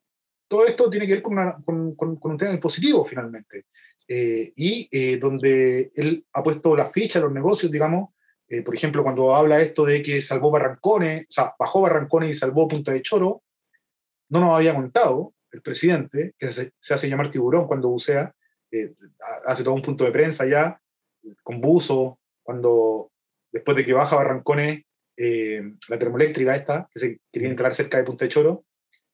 todo 0.49 0.67
esto 0.67 0.91
tiene 0.91 1.07
que 1.07 1.15
ver 1.15 1.23
con, 1.23 1.97
un 1.97 2.39
tema 2.39 2.59
positivo, 2.61 3.05
finalmente. 3.05 3.67
Eh, 4.07 4.53
y 4.57 5.17
donde 5.17 5.91
él 5.95 6.27
ha 6.33 6.43
puesto 6.43 6.77
la 6.77 6.91
ficha 6.91 7.21
los 7.21 7.33
negocios, 7.33 7.73
digamos, 7.73 8.11
por 8.65 8.75
ejemplo, 8.75 9.03
cuando 9.03 9.35
habla 9.35 9.61
esto 9.61 9.85
de 9.85 10.03
que 10.03 10.21
salvó 10.23 10.51
Barrancones, 10.51 11.25
o 11.29 11.33
sea, 11.33 11.55
bajó 11.59 11.81
Barrancones 11.81 12.31
y 12.31 12.35
salvó 12.35 12.69
Punta 12.69 12.93
de 12.93 13.03
Choro, 13.03 13.43
no 14.29 14.41
nos 14.41 14.57
había 14.57 14.75
contado 14.75 15.35
el 15.55 15.63
presidente, 15.63 16.35
que 16.39 16.49
se, 16.49 16.73
hace 16.91 17.09
llamar 17.09 17.31
tiburón 17.31 17.67
cuando 17.67 17.89
bucea, 17.89 18.35
eh, 18.71 18.93
hace 19.47 19.63
todo 19.63 19.75
un 19.75 19.83
punto 19.83 20.05
de 20.05 20.11
prensa 20.11 20.47
ya, 20.47 20.81
con 21.43 21.61
buzo, 21.61 22.19
cuando 22.43 23.13
después 23.53 23.77
de 23.77 23.85
que 23.85 23.93
baja 23.93 24.17
Barrancones, 24.17 24.83
eh, 25.17 25.63
la 25.89 25.99
termoeléctrica 25.99 26.57
esta, 26.57 26.89
que 26.93 26.99
se 26.99 27.21
quería 27.33 27.49
entrar 27.49 27.73
cerca 27.73 27.99
de 27.99 28.05
Punta 28.05 28.25
de 28.25 28.31
Choro, 28.31 28.65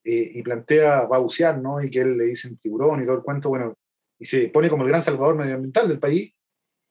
eh, 0.04 0.32
y 0.34 0.42
plantea, 0.42 1.04
bucear, 1.04 1.58
¿no? 1.58 1.82
Y 1.82 1.90
que 1.90 2.00
él 2.00 2.16
le 2.16 2.24
dicen 2.24 2.56
tiburón 2.58 3.02
y 3.02 3.04
todo 3.04 3.16
el 3.16 3.22
cuento, 3.22 3.48
bueno, 3.48 3.74
y 4.18 4.24
se 4.24 4.48
pone 4.48 4.68
como 4.68 4.84
el 4.84 4.88
gran 4.88 5.02
salvador 5.02 5.36
medioambiental 5.36 5.88
del 5.88 5.98
país, 5.98 6.34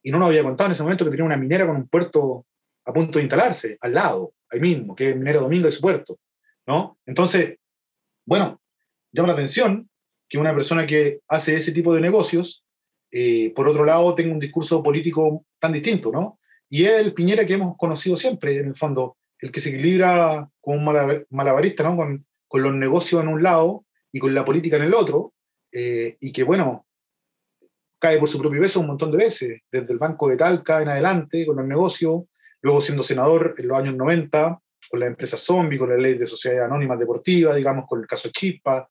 y 0.02 0.12
no 0.12 0.19
nos 0.19 0.30
había 0.30 0.43
contado 0.43 0.67
en 0.67 0.72
ese 0.74 0.84
momento 0.84 1.06
que 1.06 1.12
tenía 1.12 1.26
una 1.26 1.38
minera 1.38 1.67
con 1.67 1.76
un 1.76 1.88
puerto 1.88 2.45
a 2.86 2.93
punto 2.93 3.19
de 3.19 3.24
instalarse, 3.24 3.78
al 3.82 3.93
lado, 3.93 4.34
ahí 4.50 4.60
mismo, 4.60 4.95
que 4.95 5.10
es 5.10 5.15
Minera 5.15 5.41
Domingo 5.41 5.65
de 5.65 5.72
su 5.72 5.82
puerto, 5.82 6.19
¿no? 6.65 6.98
Entonces, 7.06 7.58
bueno, 8.26 8.62
llama 9.12 9.28
la 9.28 9.34
atención 9.34 9.89
que 10.28 10.38
una 10.38 10.56
persona 10.56 10.88
que 10.88 11.19
hace 11.28 11.56
ese 11.56 11.72
tipo 11.72 11.93
de 11.93 12.02
negocios, 12.02 12.65
eh, 13.12 13.52
por 13.56 13.67
otro 13.67 13.86
lado, 13.86 14.13
tenga 14.15 14.34
un 14.34 14.39
discurso 14.39 14.82
político 14.82 15.45
tan 15.60 15.74
distinto, 15.74 16.12
¿no? 16.12 16.39
Y 16.69 16.86
es 16.86 17.00
el 17.00 17.13
Piñera 17.13 17.45
que 17.45 17.54
hemos 17.54 17.76
conocido 17.78 18.15
siempre, 18.15 18.58
en 18.58 18.67
el 18.67 18.76
fondo, 18.76 19.17
el 19.39 19.52
que 19.52 19.62
se 19.62 19.69
equilibra 19.69 20.48
como 20.62 20.78
un 20.78 21.26
malabarista, 21.30 21.84
¿no? 21.84 21.95
Con, 21.95 22.26
con 22.50 22.64
los 22.64 22.74
negocios 22.74 23.22
en 23.22 23.30
un 23.30 23.42
lado 23.42 23.86
y 24.12 24.20
con 24.20 24.34
la 24.34 24.44
política 24.44 24.76
en 24.76 24.84
el 24.84 24.94
otro, 24.94 25.32
eh, 25.72 26.18
y 26.20 26.34
que, 26.34 26.44
bueno, 26.44 26.86
cae 28.00 28.18
por 28.18 28.28
su 28.28 28.40
propio 28.40 28.60
peso 28.60 28.82
un 28.82 28.88
montón 28.88 29.12
de 29.12 29.18
veces, 29.18 29.62
desde 29.72 29.94
el 29.94 30.00
Banco 30.00 30.28
de 30.28 30.36
Talca 30.36 30.82
en 30.82 30.90
adelante, 30.90 31.46
con 31.46 31.56
los 31.58 31.66
negocios, 31.66 32.24
luego 32.62 32.82
siendo 32.82 33.04
senador 33.04 33.56
en 33.58 33.68
los 33.68 33.78
años 33.78 33.96
90, 33.96 34.60
con 34.90 35.00
la 35.00 35.06
empresa 35.06 35.38
zombie, 35.38 35.78
con 35.78 35.90
la 35.90 35.98
ley 35.98 36.16
de 36.16 36.26
sociedades 36.26 36.64
anónimas 36.64 37.00
deportivas, 37.00 37.56
digamos, 37.56 37.86
con 37.88 38.02
el 38.02 38.08
caso 38.08 38.30
Chispa, 38.30 38.90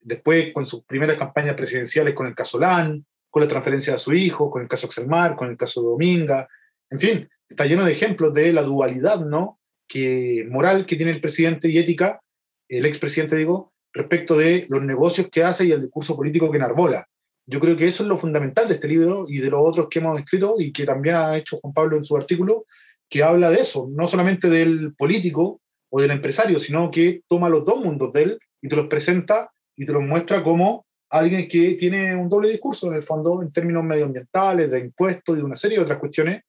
después 0.00 0.52
con 0.52 0.66
sus 0.66 0.84
primeras 0.84 1.16
campañas 1.16 1.54
presidenciales 1.54 2.14
con 2.14 2.26
el 2.26 2.34
caso 2.34 2.58
LAN, 2.58 3.06
con 3.30 3.42
la 3.42 3.48
transferencia 3.48 3.92
de 3.92 3.98
su 3.98 4.12
hijo, 4.14 4.50
con 4.50 4.62
el 4.62 4.68
caso 4.68 4.86
Axelmar, 4.86 5.36
con 5.36 5.48
el 5.48 5.56
caso 5.56 5.82
Dominga, 5.82 6.48
en 6.90 6.98
fin, 6.98 7.28
está 7.48 7.66
lleno 7.66 7.84
de 7.84 7.92
ejemplos 7.92 8.32
de 8.32 8.52
la 8.52 8.62
dualidad 8.62 9.20
¿no? 9.24 9.60
que, 9.88 10.46
moral 10.48 10.86
que 10.86 10.96
tiene 10.96 11.12
el 11.12 11.20
presidente 11.20 11.68
y 11.68 11.78
ética, 11.78 12.20
el 12.68 12.86
expresidente 12.86 13.36
digo, 13.36 13.72
respecto 13.92 14.36
de 14.36 14.66
los 14.68 14.82
negocios 14.82 15.28
que 15.30 15.42
hace 15.42 15.66
y 15.66 15.72
el 15.72 15.82
discurso 15.82 16.16
político 16.16 16.50
que 16.50 16.58
enarbola. 16.58 17.06
Yo 17.46 17.60
creo 17.60 17.76
que 17.76 17.86
eso 17.86 18.02
es 18.02 18.08
lo 18.08 18.16
fundamental 18.16 18.68
de 18.68 18.74
este 18.74 18.88
libro 18.88 19.24
y 19.28 19.38
de 19.38 19.50
los 19.50 19.60
otros 19.62 19.86
que 19.88 20.00
hemos 20.00 20.18
escrito 20.18 20.56
y 20.58 20.72
que 20.72 20.84
también 20.84 21.14
ha 21.14 21.36
hecho 21.36 21.56
Juan 21.58 21.72
Pablo 21.72 21.96
en 21.96 22.04
su 22.04 22.16
artículo, 22.16 22.66
que 23.08 23.22
habla 23.22 23.50
de 23.50 23.60
eso, 23.60 23.88
no 23.90 24.06
solamente 24.06 24.50
del 24.50 24.94
político 24.94 25.60
o 25.88 26.00
del 26.00 26.10
empresario, 26.10 26.58
sino 26.58 26.90
que 26.90 27.22
toma 27.28 27.48
los 27.48 27.64
dos 27.64 27.82
mundos 27.82 28.12
de 28.12 28.22
él 28.24 28.38
y 28.60 28.68
te 28.68 28.76
los 28.76 28.88
presenta 28.88 29.50
y 29.76 29.86
te 29.86 29.92
lo 29.92 30.00
muestra 30.00 30.42
como 30.42 30.86
alguien 31.10 31.48
que 31.48 31.74
tiene 31.74 32.16
un 32.16 32.28
doble 32.28 32.50
discurso, 32.50 32.88
en 32.88 32.94
el 32.94 33.02
fondo, 33.02 33.40
en 33.42 33.52
términos 33.52 33.84
medioambientales, 33.84 34.70
de 34.70 34.80
impuestos 34.80 35.36
y 35.36 35.38
de 35.38 35.44
una 35.44 35.56
serie 35.56 35.78
de 35.78 35.84
otras 35.84 35.98
cuestiones 35.98 36.42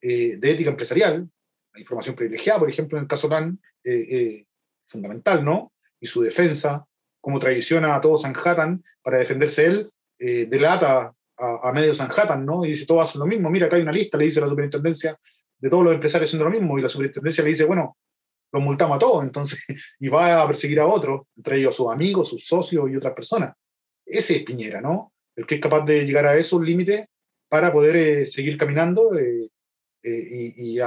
eh, 0.00 0.36
de 0.38 0.50
ética 0.50 0.70
empresarial. 0.70 1.28
La 1.72 1.80
información 1.80 2.16
privilegiada, 2.16 2.58
por 2.58 2.68
ejemplo, 2.68 2.98
en 2.98 3.02
el 3.02 3.08
caso 3.08 3.28
TAN, 3.28 3.58
eh, 3.84 4.06
eh, 4.10 4.46
fundamental, 4.92 5.44
¿no? 5.44 5.72
Y 6.00 6.06
su 6.06 6.22
defensa, 6.22 6.84
cómo 7.20 7.38
traiciona 7.38 7.96
a 7.96 8.00
todo 8.00 8.18
Sanhattan 8.18 8.82
para 9.02 9.18
defenderse 9.18 9.66
él, 9.66 9.90
delata 10.18 11.12
a, 11.36 11.68
a 11.68 11.72
medio 11.72 11.92
Sanhattan, 11.92 12.46
¿no? 12.46 12.64
Y 12.64 12.68
dice, 12.68 12.86
todos 12.86 13.08
hacen 13.08 13.20
lo 13.20 13.26
mismo. 13.26 13.50
Mira, 13.50 13.66
acá 13.66 13.76
hay 13.76 13.82
una 13.82 13.92
lista, 13.92 14.16
le 14.16 14.24
dice 14.24 14.40
la 14.40 14.46
superintendencia 14.46 15.18
de 15.58 15.70
todos 15.70 15.84
los 15.84 15.94
empresarios 15.94 16.28
haciendo 16.28 16.44
lo 16.44 16.50
mismo, 16.50 16.78
y 16.78 16.82
la 16.82 16.88
superintendencia 16.88 17.42
le 17.42 17.50
dice, 17.50 17.64
bueno, 17.64 17.96
los 18.52 18.62
multamos 18.62 18.96
a 18.96 18.98
todos, 18.98 19.24
entonces, 19.24 19.64
y 20.00 20.08
va 20.08 20.42
a 20.42 20.46
perseguir 20.46 20.80
a 20.80 20.86
otros, 20.86 21.22
entre 21.36 21.58
ellos 21.58 21.74
a 21.74 21.76
sus 21.76 21.92
amigos, 21.92 22.28
sus 22.28 22.46
socios 22.46 22.90
y 22.90 22.96
otras 22.96 23.14
personas. 23.14 23.54
Ese 24.04 24.36
es 24.36 24.42
Piñera, 24.42 24.80
¿no? 24.80 25.12
El 25.34 25.46
que 25.46 25.54
es 25.54 25.60
capaz 25.60 25.84
de 25.84 26.04
llegar 26.04 26.26
a 26.26 26.36
esos 26.36 26.60
límites 26.60 27.06
para 27.48 27.72
poder 27.72 27.96
eh, 27.96 28.26
seguir 28.26 28.56
caminando 28.56 29.16
eh, 29.16 29.48
eh, 30.02 30.54
y, 30.56 30.78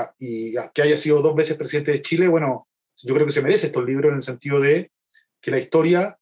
que 0.73 0.81
haya 0.81 0.97
sido 0.97 1.21
dos 1.21 1.35
veces 1.35 1.57
presidente 1.57 1.93
de 1.93 2.01
Chile, 2.01 2.27
bueno, 2.27 2.67
yo 3.03 3.13
creo 3.13 3.25
que 3.25 3.33
se 3.33 3.41
merece 3.41 3.67
estos 3.67 3.85
libros 3.85 4.11
en 4.11 4.17
el 4.17 4.23
sentido 4.23 4.59
de 4.59 4.91
que 5.41 5.51
la 5.51 5.59
historia 5.59 6.17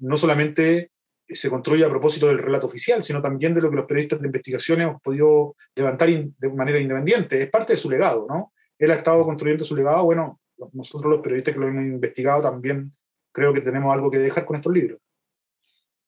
no 0.00 0.16
solamente 0.16 0.90
se 1.28 1.48
construye 1.48 1.84
a 1.84 1.88
propósito 1.88 2.26
del 2.26 2.38
relato 2.38 2.66
oficial, 2.66 3.02
sino 3.02 3.22
también 3.22 3.54
de 3.54 3.62
lo 3.62 3.70
que 3.70 3.76
los 3.76 3.86
periodistas 3.86 4.20
de 4.20 4.26
investigación 4.26 4.80
hemos 4.80 5.00
podido 5.00 5.54
levantar 5.74 6.08
de 6.10 6.48
manera 6.48 6.80
independiente. 6.80 7.40
Es 7.40 7.48
parte 7.48 7.74
de 7.74 7.78
su 7.78 7.88
legado, 7.88 8.26
¿no? 8.28 8.52
él 8.80 8.90
ha 8.90 8.94
estado 8.94 9.22
construyendo 9.22 9.64
su 9.64 9.76
legado. 9.76 10.04
Bueno, 10.04 10.40
nosotros 10.72 11.10
los 11.10 11.20
periodistas 11.20 11.54
que 11.54 11.60
lo 11.60 11.68
hemos 11.68 11.84
investigado 11.84 12.42
también 12.42 12.92
creo 13.32 13.52
que 13.52 13.60
tenemos 13.60 13.92
algo 13.94 14.10
que 14.10 14.18
dejar 14.18 14.44
con 14.44 14.56
estos 14.56 14.72
libros. 14.72 14.98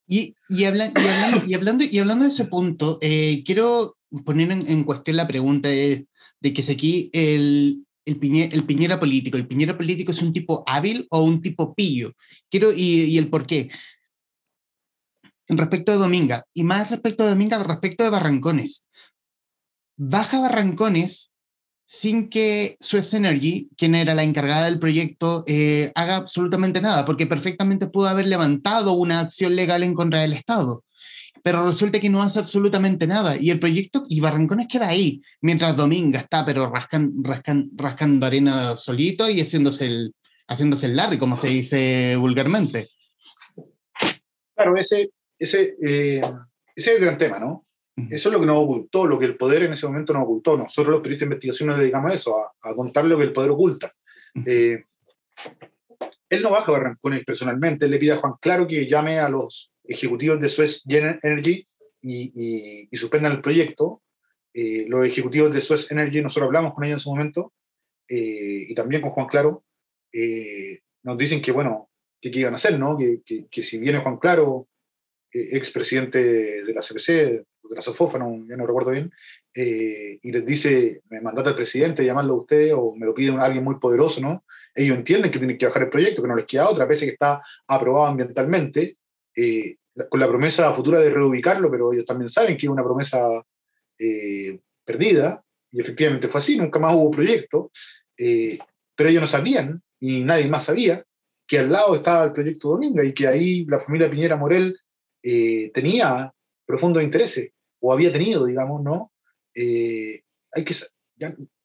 Y, 0.07 0.35
y, 0.49 0.65
hablando, 0.65 1.01
y, 1.45 1.55
hablando, 1.55 1.85
y 1.89 1.99
hablando 1.99 2.25
de 2.25 2.31
ese 2.31 2.47
punto, 2.47 2.99
eh, 3.01 3.43
quiero 3.47 3.97
poner 4.25 4.51
en, 4.51 4.85
cuestión 4.85 5.17
la 5.17 5.29
pregunta 5.29 5.69
de, 5.69 6.07
de 6.41 6.53
que 6.53 6.63
si 6.63 6.73
aquí 6.73 7.11
el, 7.13 7.87
el, 8.05 8.19
el, 8.53 8.65
Piñera 8.65 8.99
político, 8.99 9.37
¿el 9.37 9.47
Piñera 9.47 9.77
político 9.77 10.13
es 10.13 10.23
un 10.23 10.33
tipo 10.33 10.65
hábil 10.67 11.07
o 11.11 11.23
un 11.23 11.41
tipo 11.41 11.75
pillo? 11.75 12.13
Quiero, 12.51 12.73
y, 12.73 13.05
y 13.05 13.19
el 13.19 13.29
por 13.29 13.47
qué. 13.47 13.71
Respecto 15.49 15.93
de 15.93 15.99
Dominga, 15.99 16.45
y 16.55 16.65
más 16.65 16.91
respecto 16.91 17.25
de 17.25 17.31
Dominga, 17.31 17.63
respecto 17.63 18.05
de 18.05 18.11
Barrancones. 18.11 18.89
Baja 19.97 20.41
Barrancones 20.41 21.33
sin 21.85 22.31
que 22.31 22.79
Suez 22.81 23.13
Energy, 23.13 23.69
quien 23.77 23.95
era 23.95 24.15
la 24.15 24.23
encargada 24.23 24.65
del 24.65 24.79
proyecto, 24.79 25.45
eh, 25.47 25.93
haga 25.95 26.17
absolutamente 26.17 26.81
nada, 26.81 27.05
porque 27.05 27.27
perfectamente 27.27 27.87
pudo 27.87 28.09
haber 28.09 28.27
levantado 28.27 28.95
una 28.95 29.21
acción 29.21 29.55
legal 29.55 29.83
en 29.83 29.93
contra 29.93 30.23
del 30.23 30.33
Estado. 30.33 30.85
Pero 31.43 31.67
resulta 31.67 32.01
que 32.01 32.11
no 32.11 32.23
hace 32.23 32.39
absolutamente 32.39 33.07
nada. 33.07 33.37
Y 33.37 33.51
el 33.51 33.59
proyecto 33.59 34.05
y 34.09 34.21
Barrancones 34.21 34.69
queda 34.69 34.89
ahí, 34.89 35.21
mientras 35.41 35.77
Dominga 35.77 36.21
está, 36.21 36.45
pero 36.45 36.71
rascan, 36.71 37.13
rascan, 37.23 37.71
rascando 37.75 38.27
arena 38.27 38.77
solito 38.77 39.29
y 39.29 39.41
haciéndose 39.41 39.87
el, 39.87 40.15
haciéndose 40.49 40.87
el 40.87 40.97
Larry, 40.97 41.19
como 41.19 41.37
se 41.37 41.49
dice 41.49 42.17
vulgarmente. 42.17 42.91
Claro, 44.55 44.77
ese, 44.77 45.11
ese, 45.39 45.77
eh, 45.83 46.23
ese 46.77 46.91
es 46.91 46.97
el 46.97 47.01
gran 47.01 47.19
tema, 47.19 47.39
¿no? 47.39 47.67
Eso 47.95 48.29
es 48.29 48.33
lo 48.33 48.41
que 48.41 48.47
nos 48.47 48.57
ocultó, 48.57 49.07
lo 49.07 49.19
que 49.19 49.27
el 49.27 49.37
poder 49.37 49.65
en 49.65 49.75
ese 49.75 49.87
momento 49.87 50.15
nos 50.15 50.23
ocultó. 50.23 50.57
Nosotros 50.57 50.93
los 50.93 51.03
periodistas 51.03 51.29
de 51.29 51.35
investigación 51.35 51.69
nos 51.69 51.79
dedicamos 51.79 52.11
a 52.11 52.15
eso, 52.15 52.37
a, 52.39 52.75
contar 52.75 53.05
lo 53.05 53.19
que 53.19 53.25
el 53.25 53.33
poder 53.33 53.51
oculta. 53.51 53.93
Eh, 54.47 54.85
él 56.31 56.43
no 56.43 56.51
baja 56.51 56.71
a 56.71 56.75
Barrancones 56.79 57.25
personalmente, 57.25 57.85
él 57.85 57.91
le 57.91 57.99
pide 57.99 58.13
a 58.13 58.17
Juan 58.17 58.35
Claro 58.41 58.67
que 58.67 58.87
llame 58.87 59.21
a 59.21 59.29
los 59.29 59.72
ejecutivos 59.85 60.41
de 60.41 60.49
Suez 60.49 60.83
Energy 60.87 61.67
y, 62.01 62.89
y, 62.91 62.97
suspendan 62.97 63.33
el 63.33 63.41
proyecto. 63.41 64.03
Eh, 64.55 64.87
los 64.89 65.07
ejecutivos 65.07 65.53
de 65.53 65.61
Suez 65.61 65.91
Energy, 65.91 66.21
nosotros 66.21 66.49
hablamos 66.49 66.75
con 66.75 66.85
ellos 66.85 66.97
en 66.97 67.01
su 67.01 67.11
momento, 67.11 67.53
eh, 68.09 68.67
y 68.69 68.75
también 68.75 69.03
con 69.03 69.11
Juan 69.11 69.27
Claro, 69.27 69.65
nos 71.05 71.19
dicen 71.19 71.41
que, 71.41 71.53
bueno, 71.53 71.89
que 72.21 72.31
qué 72.31 72.41
iban 72.41 72.53
a 72.53 72.57
hacer, 72.57 72.79
¿no? 72.79 72.97
Que, 72.99 73.23
que, 73.25 73.47
que 73.51 73.63
si 73.63 73.79
viene 73.79 74.01
Juan 74.01 74.19
Claro, 74.19 74.69
expresidente 75.33 76.63
de 76.63 76.75
la 76.75 76.83
CPC, 76.83 77.45
de 77.73 77.77
la 77.77 77.83
Sofofa, 77.83 78.19
no, 78.19 78.45
ya 78.49 78.57
no 78.57 78.67
recuerdo 78.67 78.91
bien, 78.91 79.11
eh, 79.55 80.19
y 80.23 80.33
les 80.33 80.45
dice, 80.45 81.03
me 81.09 81.21
mandate 81.21 81.51
al 81.51 81.55
presidente, 81.55 82.05
llamarlo 82.05 82.35
a 82.35 82.41
usted, 82.41 82.75
o 82.75 82.95
me 82.95 83.07
lo 83.07 83.15
pide 83.15 83.33
alguien 83.39 83.65
muy 83.65 83.79
poderoso, 83.79 84.21
¿no? 84.21 84.45
Ellos 84.75 84.97
entienden 84.97 85.31
que 85.31 85.39
tienen 85.39 85.59
que 85.59 85.67
bajar 85.67 85.83
el 85.83 85.89
proyecto, 85.89 86.23
que 86.23 86.29
no 86.29 86.37
les 86.37 86.47
queda 86.47 86.69
otra, 86.69 86.89
pese 86.89 87.07
que 87.07 87.13
está 87.13 87.41
aprobado 87.67 88.07
ambientalmente, 88.07 88.97
eh, 89.37 89.77
con 90.09 90.21
la 90.21 90.29
promesa 90.29 90.73
futura 90.73 91.01
de 91.01 91.11
reubicarlo, 91.11 91.71
pero 91.71 91.93
ellos 91.93 92.07
también 92.07 92.29
saben 92.29 92.57
que 92.57 92.67
es 92.67 92.73
una 92.73 92.85
promesa 92.85 93.21
eh, 93.99 94.59
perdida, 94.85 95.43
y 95.71 95.81
efectivamente 95.81 96.29
fue 96.29 96.41
así, 96.41 96.57
nunca 96.57 96.79
más 96.79 96.95
hubo 96.95 97.11
proyecto, 97.11 97.71
pero 98.15 99.09
ellos 99.09 99.23
no 99.23 99.27
sabían, 99.27 99.83
y 100.01 100.23
nadie 100.23 100.49
más 100.49 100.65
sabía, 100.65 101.05
que 101.47 101.59
al 101.59 101.73
lado 101.73 101.97
estaba 101.97 102.25
el 102.25 102.33
proyecto 102.33 102.69
Dominga 102.69 103.05
y 103.05 103.13
que 103.13 103.27
ahí 103.27 103.65
la 103.67 103.79
familia 103.79 104.11
Piñera 104.11 104.37
Morel 104.37 104.79
tenía 105.23 106.33
profundos 106.67 107.03
intereses, 107.03 107.53
o 107.81 107.93
había 107.93 108.13
tenido, 108.13 108.47
digamos, 108.47 108.83
¿no? 108.83 109.13
Eh, 109.55 110.23
hay 110.53 110.65
que, 110.65 110.75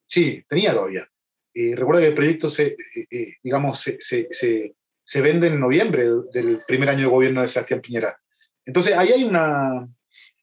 sí, 0.08 0.44
tenía 0.48 0.74
todavía. 0.74 1.08
Eh, 1.54 1.76
recuerda 1.76 2.02
que 2.02 2.08
el 2.08 2.14
proyecto 2.14 2.50
se, 2.50 2.76
eh, 3.10 3.36
digamos, 3.42 3.80
se, 3.80 4.76
vende 5.16 5.48
en 5.48 5.60
noviembre 5.60 6.06
del 6.34 6.62
primer 6.68 6.90
año 6.90 7.02
de 7.02 7.12
gobierno 7.12 7.42
de 7.42 7.48
Sebastián 7.48 7.82
Piñera. 7.82 8.18
Entonces, 8.66 8.96
ahí 8.98 9.10
hay 9.10 9.24
una, 9.24 9.88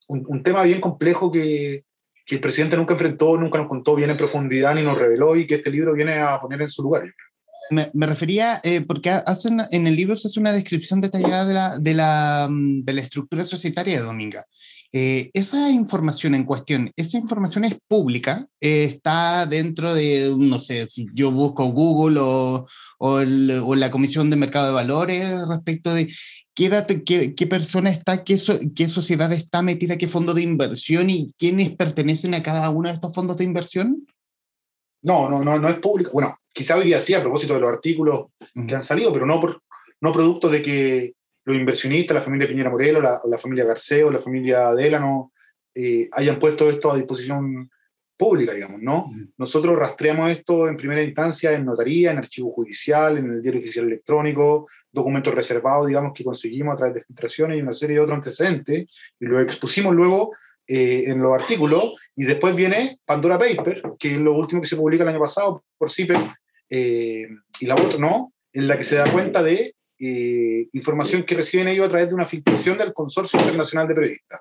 un, 0.09 0.42
tema 0.42 0.62
bien 0.62 0.81
complejo 0.81 1.31
que, 1.31 1.85
que, 2.24 2.37
el 2.37 2.40
presidente 2.40 2.77
nunca 2.77 2.94
enfrentó, 2.94 3.37
nunca 3.37 3.59
nos 3.59 3.68
contó 3.68 3.94
bien 3.94 4.11
en 4.11 4.16
profundidad 4.16 4.74
ni 4.74 4.83
nos 4.83 4.96
reveló 4.96 5.37
y 5.37 5.46
que 5.46 5.57
este 5.57 5.70
libro 5.70 5.92
viene 5.92 6.14
a 6.14 6.40
poner 6.40 6.62
en 6.62 6.70
su 6.70 6.83
lugar. 6.83 7.05
Me, 7.70 8.07
refería, 8.07 8.61
eh, 8.62 8.83
porque 8.83 9.11
hacen, 9.11 9.59
en 9.70 9.87
el 9.87 9.96
libro 9.96 10.16
se 10.16 10.29
hace 10.29 10.40
una 10.40 10.53
descripción 10.53 11.00
detallada 11.00 11.44
de 11.46 11.55
la, 11.55 11.79
de 11.79 11.94
la, 11.94 12.48
de 12.50 12.92
la 12.92 13.00
estructura 13.00 13.44
societaria 13.44 13.98
de 13.98 14.05
Dominga. 14.05 14.46
Eh, 14.97 15.33
esa 15.35 15.71
información 15.71 16.37
en 16.37 16.45
cuestión, 16.45 16.93
esa 16.95 17.19
información 17.19 17.65
es 17.65 17.77
pública, 17.89 18.47
eh, 18.61 18.85
está 18.85 19.45
dentro 19.45 19.93
de, 19.93 20.33
no 20.39 20.61
sé, 20.61 20.87
si 20.87 21.09
yo 21.13 21.33
busco 21.33 21.65
Google 21.65 22.21
o, 22.21 22.69
o, 22.99 23.19
el, 23.19 23.61
o, 23.65 23.75
la 23.75 23.91
Comisión 23.91 24.31
de 24.31 24.37
Mercado 24.37 24.69
de 24.69 24.73
Valores 24.73 25.49
respecto 25.49 25.93
de 25.93 26.15
qué, 26.55 26.69
dato, 26.69 26.95
qué, 27.05 27.35
qué 27.35 27.47
persona 27.49 27.91
está, 27.91 28.23
qué, 28.23 28.39
so, 28.39 28.55
qué 28.77 28.87
sociedad 28.87 29.33
está 29.33 29.63
metida, 29.63 29.99
qué 29.99 30.07
fondo 30.07 30.33
de 30.33 30.43
inversión 30.43 31.11
y 31.11 31.33
quiénes 31.39 31.75
pertenecen 31.75 32.33
a 32.35 32.45
cada 32.45 32.71
uno 32.71 32.89
de 32.89 32.95
estos 32.95 33.13
fondos 33.13 33.39
de 33.39 33.45
inversión. 33.47 34.07
No, 35.03 35.29
no, 35.29 35.43
no, 35.43 35.59
no 35.59 35.69
es 35.69 35.79
público. 35.81 36.13
Bueno, 36.13 36.39
quizá 36.53 36.77
hoy 36.77 36.85
día 36.85 37.01
sí, 37.01 37.15
a 37.15 37.21
propósito 37.21 37.55
de 37.55 37.61
los 37.61 37.73
artículos 37.73 38.27
uh 38.55 38.67
que 38.69 38.77
han 38.77 38.85
salido, 38.85 39.13
pero 39.13 39.27
no, 39.27 39.41
por, 39.41 39.61
no 40.01 40.13
producto 40.13 40.49
de 40.49 40.63
que 40.63 41.15
los 41.45 41.57
inversionistas, 41.57 42.15
la 42.15 42.21
familia 42.21 42.49
Piñera 42.49 42.71
Morelo, 42.71 43.01
la, 43.01 43.21
la 43.25 43.39
familia 43.39 43.65
Garceo, 43.65 44.11
la 44.11 44.19
familia 44.19 44.73
Delano, 44.75 45.33
eh, 45.75 46.09
hayan 46.13 46.39
puesto 46.39 46.69
esto 46.71 46.93
a 46.93 46.97
disposición 46.97 47.69
pública, 48.17 48.53
digamos, 48.53 48.81
¿no? 48.81 49.09
Mm. 49.09 49.33
Nosotros 49.39 49.77
rastreamos 49.77 50.31
esto 50.31 50.69
en 50.69 50.77
primera 50.77 51.03
instancia 51.03 51.53
en 51.53 51.65
notaría, 51.65 52.13
en 52.13 52.19
archivo 52.19 52.51
judicial, 52.51 53.19
en 53.19 53.31
el 53.31 53.43
diario 53.43 53.61
oficial 53.61 53.87
electrónico, 53.87 54.69
documentos 54.91 55.35
reservados, 55.35 55.89
digamos, 55.89 56.13
que 56.15 56.25
conseguimos 56.25 56.75
a 56.75 56.77
través 56.77 56.95
de 56.95 57.03
filtraciones 57.03 57.59
y 57.59 57.63
una 57.63 57.73
serie 57.73 57.97
de 57.97 58.03
otros 58.03 58.17
antecedentes, 58.17 58.87
y 59.19 59.27
lo 59.27 59.41
expusimos 59.41 59.95
luego 59.95 60.33
eh, 60.67 61.05
en 61.09 61.21
los 61.21 61.35
artículos, 61.35 61.95
y 62.15 62.25
después 62.25 62.55
viene 62.55 63.01
Pandora 63.05 63.39
Paper, 63.39 63.83
que 63.99 64.15
es 64.15 64.21
lo 64.21 64.35
último 64.35 64.63
que 64.63 64.69
se 64.69 64.77
publica 64.77 65.03
el 65.03 65.11
año 65.11 65.21
pasado 65.21 65.65
por 65.77 65.91
CIPER, 65.91 66.19
eh, 66.71 67.27
y 67.61 67.67
la 67.67 67.75
otra, 67.75 67.99
¿no? 67.99 68.33
En 68.53 68.69
la 68.69 68.79
que 68.79 68.85
se 68.85 68.97
da 68.97 69.11
cuenta 69.11 69.43
de 69.43 69.75
eh, 69.99 70.69
información 70.73 71.23
que 71.23 71.35
reciben 71.35 71.69
ellos 71.69 71.87
a 71.87 71.89
través 71.89 72.09
de 72.09 72.15
una 72.15 72.27
filtración 72.27 72.79
del 72.79 72.93
Consorcio 72.93 73.39
Internacional 73.41 73.89
de 73.89 73.95
Periodistas. 73.95 74.41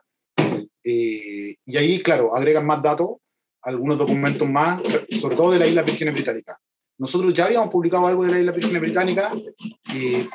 Eh, 0.84 1.56
y 1.66 1.78
ahí, 1.78 2.02
claro, 2.02 2.36
agregan 2.36 2.66
más 2.66 2.82
datos, 2.82 3.18
algunos 3.62 3.98
documentos 3.98 4.50
más, 4.50 4.82
sobre 5.20 5.36
todo 5.36 5.52
de 5.52 5.60
la 5.60 5.68
Isla 5.68 5.84
Vírgenes 5.84 6.14
Británica. 6.14 6.58
Nosotros 6.98 7.34
ya 7.34 7.46
habíamos 7.46 7.70
publicado 7.70 8.08
algo 8.08 8.26
de 8.26 8.32
la 8.32 8.40
Isla 8.40 8.52
Vírgenes 8.52 8.82
Británica 8.82 9.34
eh, 9.94 10.28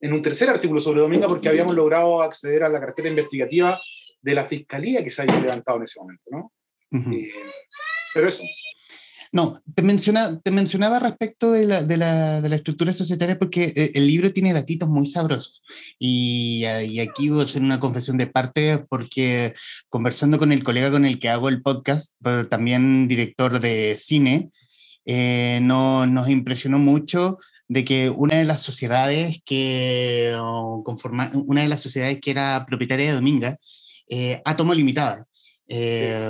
en 0.00 0.12
un 0.12 0.22
tercer 0.22 0.50
artículo 0.50 0.80
sobre 0.80 1.00
Dominga 1.00 1.28
porque 1.28 1.48
habíamos 1.48 1.74
logrado 1.74 2.22
acceder 2.22 2.64
a 2.64 2.68
la 2.68 2.80
cartera 2.80 3.08
investigativa 3.08 3.80
de 4.20 4.34
la 4.34 4.44
fiscalía 4.44 5.02
que 5.04 5.10
se 5.10 5.22
había 5.22 5.40
levantado 5.40 5.78
en 5.78 5.84
ese 5.84 6.00
momento, 6.00 6.24
¿no? 6.30 6.52
Uh 6.90 6.98
-huh. 6.98 7.32
pero 8.12 8.28
eso. 8.28 8.42
No, 9.34 9.60
te, 9.74 9.82
menciona, 9.82 10.38
te 10.38 10.52
mencionaba 10.52 11.00
respecto 11.00 11.50
de 11.50 11.66
la, 11.66 11.82
de, 11.82 11.96
la, 11.96 12.40
de 12.40 12.48
la, 12.48 12.54
estructura 12.54 12.92
societaria 12.92 13.36
porque 13.36 13.72
eh, 13.74 13.90
el 13.94 14.06
libro 14.06 14.32
tiene 14.32 14.52
datitos 14.52 14.88
muy 14.88 15.08
sabrosos. 15.08 15.60
Y, 15.98 16.64
y, 16.64 17.00
aquí 17.00 17.30
voy 17.30 17.40
a 17.40 17.42
hacer 17.42 17.60
una 17.60 17.80
confesión 17.80 18.16
de 18.16 18.28
parte 18.28 18.78
porque 18.88 19.52
conversando 19.88 20.38
con 20.38 20.52
el 20.52 20.62
colega 20.62 20.92
con 20.92 21.04
el 21.04 21.18
que 21.18 21.30
hago 21.30 21.48
el 21.48 21.62
podcast, 21.62 22.14
pero 22.22 22.46
también 22.46 23.08
director 23.08 23.58
de 23.58 23.96
cine, 23.98 24.50
eh, 25.04 25.58
no, 25.62 26.06
nos 26.06 26.28
impresionó 26.28 26.78
mucho 26.78 27.38
de 27.66 27.84
que 27.84 28.10
una 28.10 28.36
de 28.36 28.44
las 28.44 28.62
sociedades 28.62 29.42
que 29.44 30.32
conforma, 30.84 31.28
una 31.46 31.62
de 31.62 31.68
las 31.68 31.82
sociedades 31.82 32.20
que 32.20 32.30
era 32.30 32.64
propietaria 32.68 33.08
de 33.08 33.14
Dominga, 33.14 33.56
eh, 34.08 34.40
Átomo 34.44 34.74
Limitada, 34.74 35.26
eh, 35.68 36.28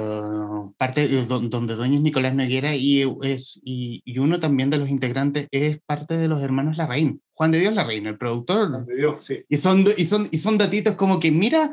parte 0.76 1.08
de 1.08 1.24
donde 1.26 1.74
Doña 1.74 1.98
Nicolás 1.98 2.34
Noguera 2.34 2.74
y, 2.76 3.02
es, 3.22 3.60
y, 3.64 4.00
y, 4.04 4.18
uno 4.18 4.38
también 4.38 4.70
de 4.70 4.78
los 4.78 4.88
integrantes 4.88 5.48
es 5.50 5.80
parte 5.84 6.16
de 6.16 6.28
los 6.28 6.40
hermanos 6.40 6.76
Larraín, 6.76 7.20
Juan 7.32 7.50
de 7.50 7.58
Dios 7.58 7.74
Larraín, 7.74 8.06
el 8.06 8.16
productor. 8.16 8.70
Juan 8.70 8.86
de 8.86 8.96
Dios, 8.96 9.24
sí. 9.24 9.44
Y 9.48 9.56
son, 9.56 9.84
y 9.96 10.04
son, 10.04 10.28
y 10.30 10.38
son 10.38 10.56
datitos 10.56 10.94
como 10.94 11.18
que 11.18 11.32
mira 11.32 11.70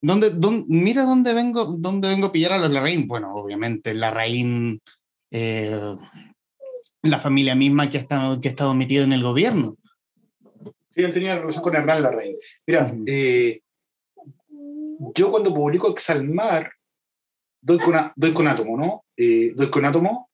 dónde, 0.00 0.30
dónde, 0.30 0.64
mira 0.68 1.04
dónde 1.04 1.34
vengo, 1.34 1.64
dónde 1.78 2.08
vengo 2.08 2.28
a 2.28 2.32
pillar 2.32 2.52
a 2.52 2.58
los 2.58 2.70
Larraín. 2.70 3.06
Bueno, 3.06 3.34
obviamente 3.34 3.92
Larraín, 3.92 4.80
eh, 5.30 5.96
la 7.02 7.18
familia 7.18 7.54
misma 7.54 7.90
que 7.90 7.98
ha, 7.98 8.00
estado, 8.00 8.40
que 8.40 8.48
ha 8.48 8.52
estado 8.52 8.74
metido 8.74 9.04
en 9.04 9.12
el 9.12 9.22
gobierno. 9.22 9.76
Sí, 10.94 11.02
él 11.02 11.12
tenía 11.12 11.38
relación 11.38 11.62
con 11.62 11.74
Hernán 11.74 12.02
Larraín. 12.02 12.36
Mira, 12.66 12.94
eh, 13.06 13.60
yo 15.14 15.30
cuando 15.30 15.54
publico 15.54 15.90
Exalmar, 15.90 16.72
doy 17.62 17.78
con, 17.78 17.94
doy 18.16 18.32
con 18.34 18.48
átomo, 18.48 18.76
¿no? 18.76 19.04
Eh, 19.16 19.52
doy 19.54 19.70
con 19.70 19.84
átomo 19.84 20.28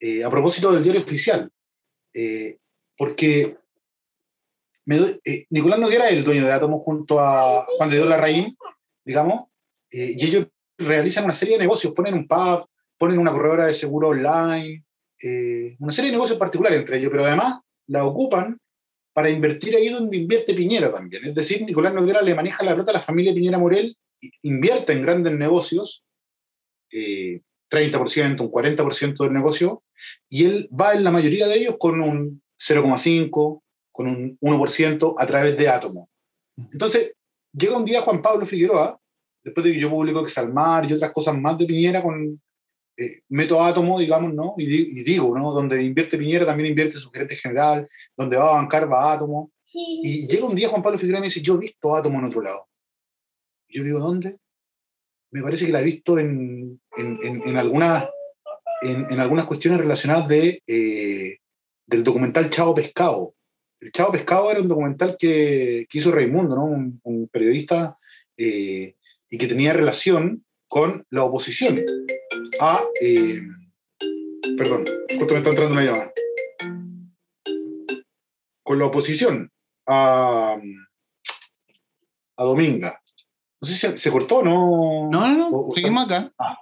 eh, 0.00 0.24
a 0.24 0.30
propósito 0.30 0.72
del 0.72 0.82
diario 0.82 1.00
oficial. 1.00 1.50
Eh, 2.14 2.56
porque 2.96 3.58
me 4.86 4.96
doy, 4.96 5.20
Nicolás 5.50 5.78
Noguera 5.78 6.08
es 6.08 6.16
el 6.16 6.24
dueño 6.24 6.46
de 6.46 6.52
átomo 6.52 6.78
junto 6.78 7.20
a 7.20 7.66
Juan 7.66 7.90
de 7.90 8.04
Larraín, 8.04 8.56
digamos, 9.04 9.44
y 9.90 10.24
ellos 10.24 10.46
realizan 10.78 11.24
una 11.24 11.32
serie 11.32 11.54
de 11.54 11.64
negocios, 11.64 11.92
ponen 11.92 12.14
un 12.14 12.26
pub, 12.26 12.66
ponen 12.96 13.18
una 13.18 13.32
corredora 13.32 13.66
de 13.66 13.74
seguro 13.74 14.08
online, 14.08 14.84
una 15.78 15.92
serie 15.92 16.10
de 16.10 16.16
negocios 16.16 16.38
particulares 16.38 16.80
entre 16.80 16.98
ellos, 16.98 17.10
pero 17.10 17.24
además 17.24 17.60
la 17.86 18.04
ocupan 18.04 18.58
para 19.12 19.30
invertir 19.30 19.74
ahí 19.76 19.88
donde 19.88 20.16
invierte 20.16 20.54
Piñera 20.54 20.92
también. 20.92 21.24
Es 21.24 21.34
decir, 21.34 21.62
Nicolás 21.62 21.92
Noguera 21.92 22.22
le 22.22 22.34
maneja 22.34 22.64
la 22.64 22.74
plata 22.74 22.90
a 22.90 22.94
la 22.94 23.00
familia 23.00 23.34
Piñera 23.34 23.58
Morel, 23.58 23.96
invierte 24.42 24.92
en 24.92 25.02
grandes 25.02 25.32
negocios, 25.34 26.04
eh, 26.92 27.40
30%, 27.70 28.40
un 28.40 28.50
40% 28.50 29.24
del 29.24 29.32
negocio, 29.32 29.82
y 30.28 30.44
él 30.44 30.68
va 30.78 30.94
en 30.94 31.04
la 31.04 31.10
mayoría 31.10 31.46
de 31.46 31.56
ellos 31.56 31.76
con 31.78 32.00
un 32.00 32.42
0,5, 32.58 33.62
con 33.92 34.08
un 34.08 34.38
1% 34.40 35.14
a 35.18 35.26
través 35.26 35.56
de 35.56 35.68
Átomo. 35.68 36.08
Entonces, 36.56 37.12
llega 37.52 37.76
un 37.76 37.84
día 37.84 38.00
Juan 38.00 38.22
Pablo 38.22 38.46
Figueroa, 38.46 38.98
después 39.42 39.64
de 39.64 39.72
que 39.72 39.80
yo 39.80 39.90
publico 39.90 40.20
Exalmar 40.20 40.88
y 40.88 40.94
otras 40.94 41.12
cosas 41.12 41.36
más 41.36 41.58
de 41.58 41.66
Piñera, 41.66 42.02
con 42.02 42.40
eh, 42.96 43.22
meto 43.28 43.62
Átomo, 43.62 43.98
digamos, 43.98 44.34
¿no? 44.34 44.54
Y, 44.56 45.00
y, 45.00 45.02
digo, 45.04 45.36
¿no? 45.36 45.52
Donde 45.52 45.82
invierte 45.82 46.18
Piñera, 46.18 46.46
también 46.46 46.70
invierte 46.70 46.98
su 46.98 47.10
gerente 47.10 47.36
general, 47.36 47.88
donde 48.16 48.36
va 48.36 48.48
a 48.48 48.52
bancar, 48.52 48.90
va 48.90 49.12
Átomo. 49.12 49.52
Y 49.70 50.26
llega 50.26 50.46
un 50.46 50.54
día 50.54 50.68
Juan 50.68 50.82
Pablo 50.82 50.98
Figueroa 50.98 51.18
y 51.18 51.22
me 51.22 51.26
dice, 51.26 51.42
yo 51.42 51.54
he 51.54 51.58
visto 51.58 51.94
Átomo 51.94 52.18
en 52.18 52.24
otro 52.24 52.40
lado. 52.40 52.66
Yo 53.68 53.82
le 53.82 53.90
digo, 53.90 54.00
¿dónde? 54.00 54.38
Me 55.30 55.42
parece 55.42 55.66
que 55.66 55.72
la 55.72 55.80
he 55.80 55.84
visto 55.84 56.18
en, 56.18 56.80
en, 56.96 57.18
en, 57.22 57.56
algunas, 57.56 58.08
en, 58.82 59.20
algunas 59.20 59.44
cuestiones 59.44 59.78
relacionadas 59.78 60.28
de, 60.28 60.62
eh, 60.66 61.38
del 61.86 62.04
documental 62.04 62.48
Chavo 62.50 62.74
Pescado. 62.74 63.34
El 63.80 63.92
Chavo 63.92 64.12
Pescado 64.12 64.50
era 64.50 64.60
un 64.60 64.68
documental 64.68 65.16
que, 65.18 65.86
que 65.88 65.98
hizo 65.98 66.12
Raimundo, 66.12 66.56
¿no? 66.56 66.64
un, 66.64 67.28
periodista 67.30 67.98
eh, 68.36 68.96
y 69.28 69.38
que 69.38 69.46
tenía 69.46 69.72
relación 69.72 70.44
con 70.66 71.06
la 71.10 71.24
oposición 71.24 71.78
a... 72.60 72.82
Eh, 73.00 73.40
perdón, 74.56 74.84
justo 75.18 75.34
me 75.34 75.38
está 75.38 75.50
entrando 75.50 75.72
una 75.72 75.84
llamada. 75.84 76.12
Con 78.62 78.78
la 78.78 78.86
oposición 78.86 79.50
a, 79.86 80.56
a 82.36 82.44
Dominga. 82.44 83.00
No 83.60 83.68
sé 83.68 83.74
si 83.74 83.98
se, 83.98 84.10
cortó, 84.10 84.42
¿no? 84.42 85.08
No, 85.10 85.28
no, 85.28 85.50
no, 85.50 85.72
seguimos 85.74 86.04
acá. 86.04 86.32
Ah, 86.38 86.56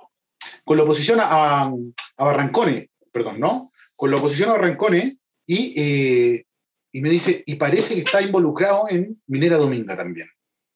con 0.65 0.77
la 0.77 0.85
oposición 0.85 1.21
a, 1.21 1.63
a, 1.63 2.25
Barrancone, 2.25 2.91
perdón, 3.13 3.39
¿no? 3.39 3.73
Con 3.95 4.11
la 4.11 4.17
oposición 4.17 4.51
a 4.51 4.53
Barrancone 4.55 5.19
y, 5.47 5.75
eh, 5.77 6.45
y 6.93 7.01
me 7.03 7.11
dice, 7.11 7.45
y 7.47 7.55
parece 7.57 7.95
que 7.95 8.01
está 8.01 8.23
involucrado 8.23 8.89
en 8.89 9.21
Minera 9.27 9.59
Dominga 9.59 9.97
también. 9.97 10.29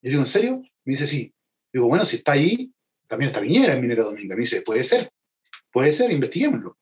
Yo 0.02 0.10
digo, 0.10 0.20
¿en 0.20 0.26
serio? 0.26 0.62
Me 0.84 0.92
dice, 0.92 1.06
sí. 1.06 1.32
Digo, 1.72 1.86
bueno, 1.86 2.04
si 2.04 2.16
está 2.16 2.32
ahí, 2.32 2.70
también 3.06 3.28
está 3.28 3.40
Viñera 3.40 3.72
en 3.72 3.80
Minera 3.80 4.04
Dominga. 4.04 4.34
Me 4.34 4.42
dice, 4.42 4.62
puede 4.62 4.84
ser, 4.84 5.10
puede 5.72 5.92
ser, 5.92 6.10
investiguémoslo. 6.12 6.76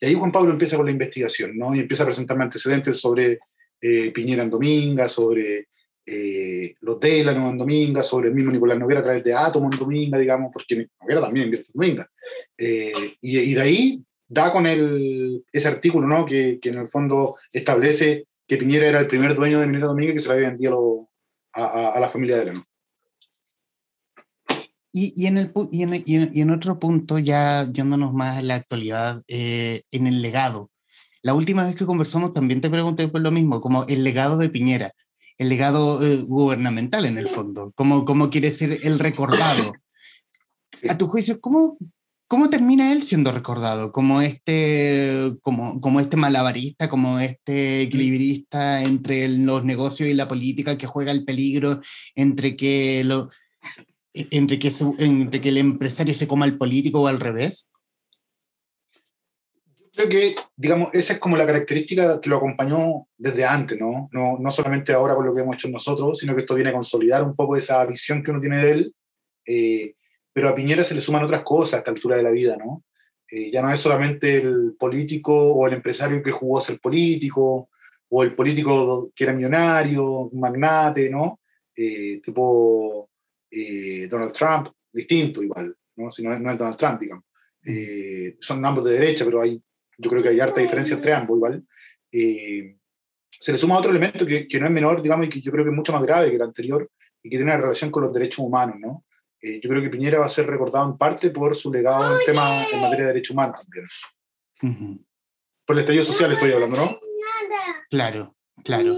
Y 0.00 0.06
ahí 0.06 0.14
Juan 0.14 0.32
Pablo 0.32 0.50
empieza 0.50 0.76
con 0.76 0.86
la 0.86 0.92
investigación, 0.92 1.56
¿no? 1.56 1.74
Y 1.74 1.80
empieza 1.80 2.02
a 2.02 2.06
presentarme 2.06 2.44
antecedentes 2.44 2.98
sobre 2.98 3.38
eh, 3.80 4.10
Piñera 4.10 4.42
en 4.42 4.50
Dominga, 4.50 5.08
sobre 5.08 5.68
eh, 6.06 6.74
los 6.80 6.98
Delano 6.98 7.50
en 7.50 7.58
Dominga, 7.58 8.02
sobre 8.02 8.28
el 8.28 8.34
mismo 8.34 8.50
Nicolás 8.50 8.78
Noguera 8.78 9.00
a 9.00 9.04
través 9.04 9.24
de 9.24 9.34
Átomo 9.34 9.70
en 9.72 9.78
Dominga, 9.78 10.18
digamos, 10.18 10.50
porque 10.52 10.88
Noguera 11.00 11.20
también 11.20 11.46
invierte 11.46 11.68
en 11.68 11.80
Dominga. 11.80 12.10
Eh, 12.56 12.92
y, 13.20 13.54
de 13.54 13.60
ahí 13.60 14.04
da 14.28 14.52
con 14.52 14.66
el, 14.66 15.44
ese 15.52 15.68
artículo, 15.68 16.06
¿no? 16.06 16.24
Que, 16.24 16.58
que, 16.60 16.70
en 16.70 16.78
el 16.78 16.88
fondo 16.88 17.36
establece 17.52 18.26
que 18.46 18.56
Piñera 18.56 18.88
era 18.88 19.00
el 19.00 19.06
primer 19.06 19.34
dueño 19.34 19.60
de 19.60 19.66
Minera 19.66 19.88
Dominga 19.88 20.14
que 20.14 20.20
se 20.20 20.28
la 20.28 20.34
había 20.34 20.50
vendido 20.50 21.08
a, 21.52 21.90
a, 21.90 22.00
la 22.00 22.08
familia 22.08 22.38
Delano. 22.38 22.64
Y, 24.92 25.12
y, 25.16 25.26
en 25.26 25.38
el, 25.38 25.52
y, 25.70 25.82
en, 25.82 26.02
y, 26.04 26.40
en, 26.40 26.50
otro 26.50 26.78
punto, 26.80 27.18
ya 27.18 27.70
yéndonos 27.70 28.12
más 28.12 28.38
a 28.38 28.42
la 28.42 28.56
actualidad, 28.56 29.22
eh, 29.28 29.82
en 29.92 30.06
el 30.08 30.20
legado. 30.20 30.70
La 31.22 31.34
última 31.34 31.64
vez 31.64 31.74
que 31.74 31.86
conversamos 31.86 32.32
también 32.32 32.60
te 32.60 32.70
pregunté 32.70 33.06
por 33.06 33.20
lo 33.20 33.30
mismo, 33.30 33.60
como 33.60 33.84
el 33.86 34.02
legado 34.02 34.38
de 34.38 34.48
Piñera, 34.48 34.94
el 35.40 35.48
legado 35.48 36.06
eh, 36.06 36.18
gubernamental 36.28 37.06
en 37.06 37.16
el 37.16 37.26
fondo, 37.26 37.72
cómo, 37.74 38.04
cómo 38.04 38.28
quiere 38.28 38.50
ser 38.50 38.78
el 38.82 38.98
recordado. 38.98 39.72
A 40.86 40.98
tu 40.98 41.08
juicio, 41.08 41.40
¿cómo, 41.40 41.78
¿cómo 42.28 42.50
termina 42.50 42.92
él 42.92 43.02
siendo 43.02 43.32
recordado? 43.32 43.90
Como 43.90 44.20
este, 44.20 45.32
como, 45.40 45.80
como 45.80 45.98
este 45.98 46.18
malabarista, 46.18 46.90
como 46.90 47.20
este 47.20 47.80
equilibrista 47.80 48.82
entre 48.82 49.28
los 49.28 49.64
negocios 49.64 50.10
y 50.10 50.14
la 50.14 50.28
política 50.28 50.76
que 50.76 50.86
juega 50.86 51.10
el 51.10 51.24
peligro 51.24 51.80
entre 52.14 52.54
que 52.54 53.02
lo, 53.04 53.30
e-, 54.12 54.28
entre 54.32 54.58
que, 54.58 54.70
entre 54.98 55.40
que 55.40 55.48
el 55.48 55.56
empresario 55.56 56.12
se 56.12 56.28
coma 56.28 56.44
al 56.44 56.58
político 56.58 57.00
o 57.00 57.06
al 57.06 57.18
revés? 57.18 57.70
Creo 60.00 60.08
que, 60.08 60.34
digamos, 60.56 60.94
esa 60.94 61.12
es 61.12 61.18
como 61.18 61.36
la 61.36 61.44
característica 61.44 62.18
que 62.22 62.30
lo 62.30 62.38
acompañó 62.38 63.06
desde 63.18 63.44
antes, 63.44 63.78
¿no? 63.78 64.08
No, 64.12 64.38
no 64.38 64.50
solamente 64.50 64.94
ahora 64.94 65.14
con 65.14 65.26
lo 65.26 65.34
que 65.34 65.42
hemos 65.42 65.56
hecho 65.56 65.68
nosotros, 65.68 66.18
sino 66.18 66.34
que 66.34 66.40
esto 66.40 66.54
viene 66.54 66.70
a 66.70 66.72
consolidar 66.72 67.22
un 67.22 67.36
poco 67.36 67.54
esa 67.54 67.84
visión 67.84 68.22
que 68.22 68.30
uno 68.30 68.40
tiene 68.40 68.64
de 68.64 68.70
él. 68.70 68.94
Eh, 69.44 69.94
pero 70.32 70.48
a 70.48 70.54
Piñera 70.54 70.84
se 70.84 70.94
le 70.94 71.02
suman 71.02 71.24
otras 71.24 71.42
cosas 71.42 71.74
a 71.74 71.78
esta 71.78 71.90
altura 71.90 72.16
de 72.16 72.22
la 72.22 72.30
vida, 72.30 72.56
¿no? 72.56 72.82
Eh, 73.30 73.50
ya 73.50 73.60
no 73.60 73.70
es 73.70 73.78
solamente 73.78 74.38
el 74.38 74.74
político 74.78 75.34
o 75.34 75.66
el 75.66 75.74
empresario 75.74 76.22
que 76.22 76.30
jugó 76.30 76.56
a 76.56 76.62
ser 76.62 76.80
político, 76.80 77.68
o 78.08 78.22
el 78.22 78.34
político 78.34 79.12
que 79.14 79.24
era 79.24 79.34
millonario, 79.34 80.30
magnate, 80.32 81.10
¿no? 81.10 81.40
Eh, 81.76 82.22
tipo 82.24 83.10
eh, 83.50 84.08
Donald 84.10 84.32
Trump, 84.32 84.68
distinto 84.90 85.42
igual, 85.42 85.76
¿no? 85.96 86.10
Si 86.10 86.22
no, 86.22 86.32
es 86.32 86.40
Donald 86.40 86.78
Trump, 86.78 87.00
digamos. 87.02 87.24
Eh, 87.66 88.38
son 88.40 88.64
ambos 88.64 88.84
de 88.84 88.92
derecha, 88.92 89.26
pero 89.26 89.42
hay, 89.42 89.62
yo 90.00 90.10
creo 90.10 90.22
que 90.22 90.30
hay 90.30 90.40
harta 90.40 90.60
diferencia 90.60 90.96
entre 90.96 91.12
ambos 91.12 91.36
igual. 91.36 91.64
Eh, 92.12 92.76
se 93.28 93.52
le 93.52 93.58
suma 93.58 93.78
otro 93.78 93.90
elemento 93.90 94.26
que, 94.26 94.46
que, 94.46 94.58
no 94.58 94.66
es 94.66 94.72
menor, 94.72 95.02
digamos, 95.02 95.26
y 95.26 95.28
que 95.28 95.40
yo 95.40 95.52
creo 95.52 95.64
que 95.64 95.70
es 95.70 95.76
mucho 95.76 95.92
más 95.92 96.02
grave 96.02 96.30
que 96.30 96.36
el 96.36 96.42
anterior, 96.42 96.90
y 97.22 97.30
que 97.30 97.36
tiene 97.36 97.52
una 97.52 97.60
relación 97.60 97.90
con 97.90 98.02
los 98.02 98.12
derechos 98.12 98.40
humanos, 98.40 98.76
¿no? 98.78 99.04
yo 99.42 99.70
creo 99.70 99.82
que 99.82 99.88
Piñera 99.88 100.18
va 100.18 100.26
a 100.26 100.28
ser 100.30 100.46
recordado 100.46 100.90
en 100.90 100.98
parte 100.98 101.30
por 101.30 101.56
su 101.56 101.72
legado 101.72 102.18
en 102.18 102.26
tema 102.26 102.62
en 102.70 102.80
materia 102.82 103.06
de 103.06 103.12
derechos 103.14 103.32
humanos 103.32 103.64
también. 103.64 105.06
Por 105.64 105.76
el 105.76 105.80
estallido 105.80 106.04
social 106.04 106.32
estoy 106.32 106.52
hablando, 106.52 106.76
¿no? 106.76 107.00
Claro, 107.88 108.36
claro. 108.64 108.94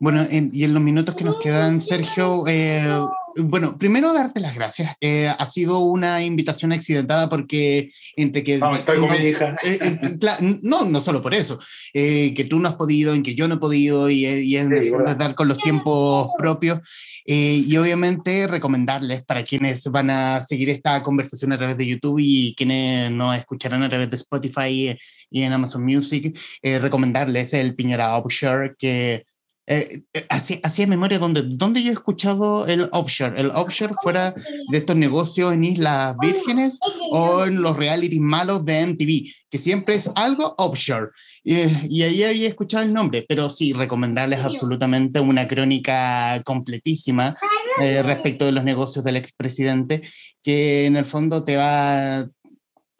Bueno, 0.00 0.26
y 0.30 0.64
en 0.64 0.72
los 0.72 0.82
minutos 0.82 1.14
que 1.14 1.24
nos 1.24 1.38
quedan, 1.40 1.82
Sergio, 1.82 2.44
bueno, 3.36 3.78
primero 3.78 4.12
darte 4.12 4.40
las 4.40 4.54
gracias. 4.54 4.96
Eh, 5.00 5.28
ha 5.28 5.46
sido 5.46 5.80
una 5.80 6.22
invitación 6.22 6.72
accidentada 6.72 7.28
porque 7.28 7.90
entre 8.16 8.44
que... 8.44 8.58
No, 8.58 8.76
estoy 8.76 8.98
con 8.98 9.10
mi 9.10 9.16
hija. 9.16 9.56
Eh, 9.62 9.78
eh, 9.80 10.58
no, 10.62 10.84
no 10.84 11.00
solo 11.00 11.22
por 11.22 11.34
eso. 11.34 11.58
que 11.92 12.46
tú 12.48 12.58
no 12.58 12.68
has 12.68 12.74
podido, 12.74 13.14
en 13.14 13.22
que 13.22 13.34
yo 13.34 13.48
no 13.48 13.54
he 13.54 13.58
podido 13.58 14.10
y, 14.10 14.24
y 14.24 14.56
es 14.56 14.68
dar 15.18 15.34
con 15.34 15.48
los 15.48 15.58
tiempos 15.58 16.30
propios. 16.38 16.80
y 17.24 17.76
obviamente 17.76 18.46
recomendarles 18.46 19.24
para 19.24 19.44
quienes 19.44 19.84
van 19.90 20.10
a 20.10 20.40
seguir 20.40 20.70
esta 20.70 21.02
conversación 21.02 21.52
a 21.52 21.58
través 21.58 21.76
de 21.76 21.86
YouTube 21.86 22.18
y 22.20 22.54
quienes 22.56 23.10
nos 23.10 23.36
escucharán 23.36 23.82
a 23.82 23.88
través 23.88 24.10
de 24.10 24.16
Spotify 24.16 24.98
y 25.30 25.42
en 25.42 25.52
Amazon 25.52 25.84
Music, 25.84 26.38
recomendarles 26.62 27.54
el 27.54 27.74
Piñera 27.74 28.18
Upshare 28.18 28.76
que 28.78 29.24
eh, 29.66 30.02
eh, 30.12 30.26
así, 30.28 30.60
así 30.64 30.86
memoria, 30.86 31.20
donde, 31.20 31.42
donde 31.42 31.82
yo 31.82 31.90
he 31.90 31.94
escuchado 31.94 32.66
el 32.66 32.88
offshore, 32.92 33.40
el 33.40 33.50
offshore 33.52 33.94
fuera 34.02 34.34
de 34.70 34.78
estos 34.78 34.96
negocios 34.96 35.52
en 35.52 35.64
Islas 35.64 36.16
Vírgenes 36.20 36.80
o 37.12 37.44
en 37.44 37.62
los 37.62 37.76
reality 37.76 38.18
malos 38.18 38.64
de 38.64 38.86
MTV, 38.86 39.32
que 39.48 39.58
siempre 39.58 39.94
es 39.94 40.10
algo 40.16 40.54
offshore. 40.58 41.10
y 41.44 42.02
ahí 42.02 42.22
había 42.24 42.48
escuchado 42.48 42.84
el 42.84 42.92
nombre, 42.92 43.24
pero 43.28 43.48
sí, 43.50 43.72
recomendarles 43.72 44.40
absolutamente 44.40 45.20
una 45.20 45.46
crónica 45.46 46.42
completísima 46.44 47.34
eh, 47.80 48.02
respecto 48.02 48.44
de 48.44 48.52
los 48.52 48.64
negocios 48.64 49.04
del 49.04 49.16
expresidente, 49.16 50.02
que 50.42 50.86
en 50.86 50.96
el 50.96 51.04
fondo 51.04 51.44
te 51.44 51.56
va, 51.56 52.26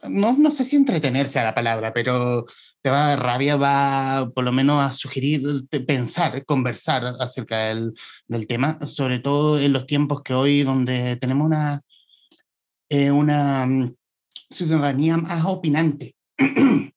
no, 0.08 0.32
no 0.36 0.50
sé 0.50 0.64
si 0.64 0.76
entretenerse 0.76 1.38
a 1.38 1.44
la 1.44 1.54
palabra, 1.54 1.92
pero 1.92 2.44
te 2.82 2.90
va 2.90 3.04
a 3.04 3.08
dar 3.10 3.22
rabia, 3.22 3.56
va 3.56 4.30
por 4.34 4.44
lo 4.44 4.52
menos 4.52 4.82
a 4.84 4.92
sugerir, 4.92 5.42
pensar, 5.86 6.44
conversar 6.44 7.14
acerca 7.20 7.68
del, 7.68 7.94
del 8.26 8.46
tema, 8.46 8.78
sobre 8.84 9.20
todo 9.20 9.60
en 9.60 9.72
los 9.72 9.86
tiempos 9.86 10.22
que 10.22 10.34
hoy 10.34 10.62
donde 10.62 11.16
tenemos 11.16 11.46
una, 11.46 11.80
eh, 12.88 13.10
una 13.10 13.66
mm, 13.66 13.94
ciudadanía 14.50 15.16
más 15.16 15.44
opinante. 15.44 16.16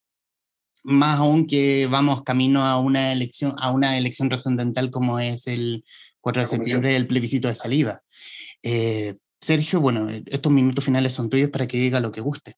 más 0.83 1.19
aún 1.19 1.47
que 1.47 1.87
vamos 1.89 2.23
camino 2.23 2.63
a 2.63 2.79
una 2.79 3.11
elección, 3.11 3.55
a 3.57 3.71
una 3.71 3.97
elección 3.97 4.29
trascendental 4.29 4.91
como 4.91 5.19
es 5.19 5.47
el 5.47 5.83
4 6.21 6.41
de 6.43 6.47
septiembre, 6.47 6.95
el 6.95 7.07
plebiscito 7.07 7.47
de 7.47 7.55
salida. 7.55 8.03
Eh, 8.61 9.15
Sergio, 9.41 9.81
bueno, 9.81 10.07
estos 10.25 10.51
minutos 10.51 10.85
finales 10.85 11.13
son 11.13 11.29
tuyos 11.29 11.49
para 11.49 11.67
que 11.67 11.77
diga 11.77 11.99
lo 11.99 12.11
que 12.11 12.21
guste. 12.21 12.55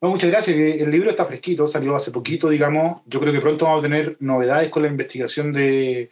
No, 0.00 0.10
muchas 0.10 0.30
gracias. 0.30 0.56
El 0.56 0.90
libro 0.90 1.10
está 1.10 1.24
fresquito, 1.24 1.66
salió 1.66 1.96
hace 1.96 2.10
poquito, 2.10 2.48
digamos. 2.48 3.02
Yo 3.06 3.20
creo 3.20 3.32
que 3.32 3.40
pronto 3.40 3.64
vamos 3.64 3.80
a 3.80 3.88
tener 3.88 4.16
novedades 4.20 4.70
con 4.70 4.82
la 4.82 4.88
investigación 4.88 5.52
de, 5.52 6.10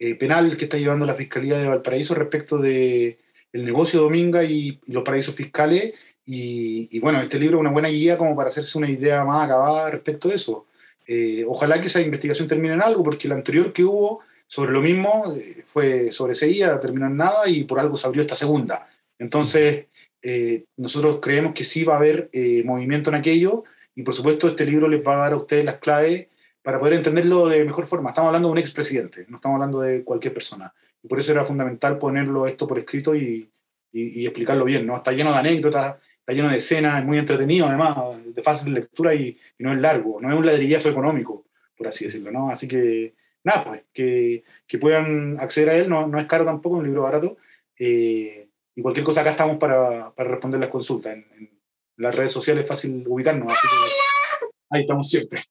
eh, 0.00 0.14
penal 0.14 0.56
que 0.56 0.64
está 0.64 0.78
llevando 0.78 1.06
la 1.06 1.14
Fiscalía 1.14 1.58
de 1.58 1.66
Valparaíso 1.66 2.14
respecto 2.14 2.58
de 2.58 3.18
el 3.52 3.64
negocio 3.64 4.00
Dominga 4.00 4.44
y, 4.44 4.80
los 4.86 5.02
paraísos 5.02 5.34
fiscales. 5.34 5.94
Y, 6.24 6.98
bueno, 7.00 7.20
este 7.20 7.38
libro 7.38 7.56
es 7.56 7.60
una 7.60 7.70
buena 7.70 7.88
guía 7.88 8.18
como 8.18 8.36
para 8.36 8.50
hacerse 8.50 8.76
una 8.76 8.90
idea 8.90 9.24
más 9.24 9.46
acabada 9.46 9.90
respecto 9.90 10.28
de 10.28 10.34
eso. 10.34 10.66
Eh, 11.06 11.44
ojalá 11.48 11.80
que 11.80 11.86
esa 11.86 12.00
investigación 12.00 12.46
termine 12.46 12.74
en 12.74 12.82
algo, 12.82 13.02
porque 13.02 13.28
la 13.28 13.34
anterior 13.34 13.72
que 13.72 13.82
hubo 13.82 14.20
sobre 14.46 14.72
lo 14.72 14.82
mismo 14.82 15.24
eh, 15.34 15.64
fue 15.66 16.12
sobre 16.12 16.34
seguida, 16.34 16.78
terminó 16.80 17.06
en 17.06 17.16
nada 17.16 17.48
y 17.48 17.64
por 17.64 17.80
algo 17.80 17.96
se 17.96 18.06
abrió 18.06 18.22
esta 18.22 18.34
segunda. 18.34 18.88
Entonces, 19.18 19.86
eh, 20.22 20.64
nosotros 20.76 21.18
creemos 21.20 21.54
que 21.54 21.64
sí 21.64 21.84
va 21.84 21.94
a 21.94 21.98
haber 21.98 22.28
eh, 22.32 22.62
movimiento 22.64 23.10
en 23.10 23.16
aquello 23.16 23.64
y 23.94 24.02
por 24.02 24.14
supuesto 24.14 24.48
este 24.48 24.64
libro 24.64 24.88
les 24.88 25.06
va 25.06 25.14
a 25.14 25.18
dar 25.18 25.32
a 25.32 25.36
ustedes 25.36 25.64
las 25.64 25.78
claves 25.78 26.28
para 26.62 26.78
poder 26.78 26.94
entenderlo 26.94 27.48
de 27.48 27.64
mejor 27.64 27.86
forma. 27.86 28.10
Estamos 28.10 28.28
hablando 28.28 28.48
de 28.48 28.52
un 28.52 28.58
expresidente, 28.58 29.26
no 29.28 29.36
estamos 29.36 29.56
hablando 29.56 29.80
de 29.80 30.04
cualquier 30.04 30.34
persona. 30.34 30.72
Y 31.02 31.08
por 31.08 31.18
eso 31.18 31.32
era 31.32 31.44
fundamental 31.44 31.98
ponerlo 31.98 32.46
esto 32.46 32.66
por 32.66 32.78
escrito 32.78 33.14
y, 33.14 33.48
y, 33.92 34.26
explicarlo 34.26 34.64
bien. 34.64 34.86
¿no? 34.86 34.96
Está 34.96 35.12
lleno 35.12 35.32
de 35.32 35.38
anécdotas, 35.38 35.96
está 36.18 36.32
lleno 36.32 36.50
de 36.50 36.58
escenas, 36.58 37.00
es 37.00 37.06
muy 37.06 37.18
entretenido 37.18 37.66
además, 37.66 37.96
de 38.24 38.42
fácil 38.42 38.74
lectura 38.74 39.14
y, 39.14 39.38
no 39.58 39.72
es 39.72 39.78
largo, 39.78 40.20
no 40.20 40.30
es 40.30 40.36
un 40.36 40.44
ladrillazo 40.44 40.90
económico, 40.90 41.46
por 41.76 41.86
así 41.86 42.04
decirlo. 42.04 42.30
¿no? 42.30 42.50
Así 42.50 42.66
que 42.66 43.14
nada, 43.44 43.64
pues 43.64 43.82
que, 43.92 44.44
que 44.66 44.78
puedan 44.78 45.38
acceder 45.40 45.70
a 45.70 45.76
él, 45.76 45.88
no, 45.88 46.06
no 46.06 46.18
es 46.18 46.26
caro 46.26 46.44
tampoco, 46.44 46.76
un 46.76 46.84
libro 46.84 47.02
barato. 47.02 47.36
Eh, 47.78 48.47
y 48.78 48.80
cualquier 48.80 49.04
cosa 49.04 49.22
acá 49.22 49.30
estamos 49.30 49.56
para, 49.56 50.14
para 50.14 50.30
responder 50.30 50.60
las 50.60 50.68
consultas. 50.70 51.12
En, 51.12 51.50
las 51.96 52.14
redes 52.14 52.30
sociales 52.30 52.62
es 52.62 52.68
fácil 52.68 53.02
ubicarnos, 53.08 53.52
así 53.52 53.66
que 53.66 54.46
ahí 54.70 54.82
estamos 54.82 55.08
siempre. 55.08 55.42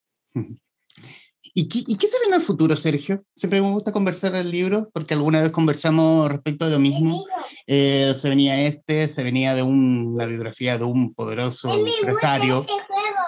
¿Y 1.42 1.68
qué, 1.68 1.80
¿Y 1.86 1.98
qué, 1.98 2.08
se 2.08 2.18
viene 2.20 2.36
al 2.36 2.40
futuro, 2.40 2.74
Sergio? 2.74 3.22
Siempre 3.36 3.60
me 3.60 3.70
gusta 3.70 3.92
conversar 3.92 4.34
el 4.34 4.50
libro, 4.50 4.88
porque 4.94 5.12
alguna 5.12 5.42
vez 5.42 5.50
conversamos 5.50 6.32
respecto 6.32 6.64
a 6.64 6.70
lo 6.70 6.78
mismo. 6.78 7.26
Eh, 7.66 8.14
se 8.16 8.30
venía 8.30 8.62
este, 8.62 9.08
se 9.08 9.22
venía 9.22 9.54
de 9.54 9.62
un, 9.62 10.14
la 10.16 10.24
biografía 10.24 10.78
de 10.78 10.84
un 10.84 11.12
poderoso 11.12 11.86
empresario. 11.86 12.64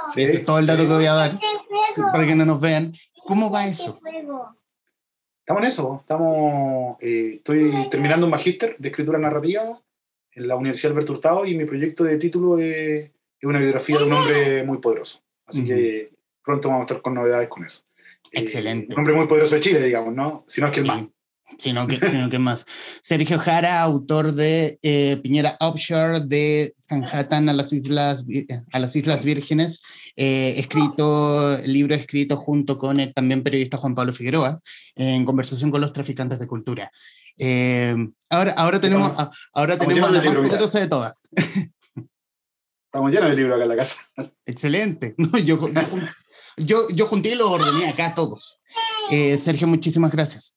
Este 0.09 0.23
Ese 0.23 0.37
es 0.39 0.47
todo 0.47 0.61
el 0.61 0.67
dato 0.67 0.85
que 0.85 0.95
voy 0.95 1.05
a 1.05 1.13
dar, 1.13 1.33
este 1.33 2.03
para 2.11 2.27
que 2.27 2.35
no 2.35 2.47
nos 2.47 2.59
vean. 2.59 2.95
¿Cómo 3.27 3.51
va 3.51 3.67
este 3.67 3.83
eso? 3.83 4.01
Estamos 5.41 5.63
en 5.63 5.69
eso. 5.69 5.99
Estamos, 6.01 6.97
eh, 7.03 7.35
estoy 7.35 7.91
terminando 7.91 8.25
un 8.25 8.31
magíster 8.31 8.77
de 8.79 8.89
escritura 8.89 9.19
narrativa 9.19 9.79
en 10.33 10.49
la 10.49 10.57
Universidad 10.57 10.93
Alberto 10.93 11.15
Hurtado 11.15 11.47
y 11.47 11.57
mi 11.57 11.65
proyecto 11.65 12.05
de 12.05 12.17
título 12.17 12.59
es, 12.59 13.11
una 13.43 13.59
biografía 13.59 13.99
de 13.99 14.05
un 14.05 14.13
hombre 14.13 14.65
muy 14.65 14.79
poderoso. 14.79 15.21
Así 15.47 15.65
que 15.65 16.13
pronto 16.45 16.69
vamos 16.69 16.83
a 16.83 16.87
estar 16.87 17.03
con 17.03 17.15
novedades 17.15 17.49
con 17.49 17.65
eso. 17.65 17.83
Eh, 18.33 18.41
Excelente. 18.41 18.95
un 18.95 19.01
hombre 19.01 19.15
muy 19.15 19.27
poderoso 19.27 19.55
de 19.55 19.61
Chile, 19.61 19.83
digamos, 19.83 20.15
¿no? 20.15 20.45
Si 20.47 20.61
no 20.61 20.69
es 20.69 20.73
que 20.73 20.81
el 20.81 20.87
más. 20.87 21.05
Sino 21.59 21.87
que, 21.87 21.99
sino 21.99 22.31
que 22.31 22.39
más. 22.39 22.65
Sergio 23.03 23.39
Jara, 23.39 23.83
autor 23.83 24.33
de 24.33 24.79
eh, 24.83 25.17
Piñera 25.23 25.57
Offshore, 25.61 26.21
de 26.21 26.73
Sanhattan 26.81 27.49
a 27.49 27.53
las 27.53 27.73
Islas, 27.73 28.25
a 28.73 28.79
las 28.79 28.95
Islas 28.95 29.25
Vírgenes, 29.25 29.83
eh, 30.17 30.55
escrito, 30.59 31.59
libro 31.67 31.95
escrito 31.95 32.37
junto 32.37 32.79
con 32.79 33.01
el 33.01 33.13
también 33.13 33.43
periodista 33.43 33.79
Juan 33.79 33.95
Pablo 33.95 34.13
Figueroa, 34.13 34.61
en 34.95 35.25
conversación 35.25 35.71
con 35.71 35.81
los 35.81 35.93
traficantes 35.93 36.39
de 36.39 36.47
cultura. 36.47 36.93
Eh, 37.39 37.97
ahora, 38.29 38.53
ahora 38.57 38.81
tenemos, 38.81 39.13
ahora 39.53 39.79
tenemos 39.79 40.11
la 40.11 40.23
más 40.23 40.35
poderosa 40.35 40.81
de 40.81 40.89
todas. 40.89 41.23
Estamos 42.93 43.13
llenos 43.13 43.31
de 43.31 43.37
libros 43.37 43.55
acá 43.55 43.63
en 43.63 43.69
la 43.69 43.77
casa. 43.77 44.01
Excelente. 44.47 45.15
No, 45.19 45.39
yo, 45.39 45.71
yo, 46.57 46.89
yo 46.91 47.07
junté 47.07 47.31
y 47.31 47.35
los 47.37 47.49
ordené 47.49 47.89
acá 47.89 48.15
todos. 48.15 48.61
Eh, 49.11 49.39
Sergio, 49.39 49.69
muchísimas 49.69 50.11
gracias. 50.11 50.57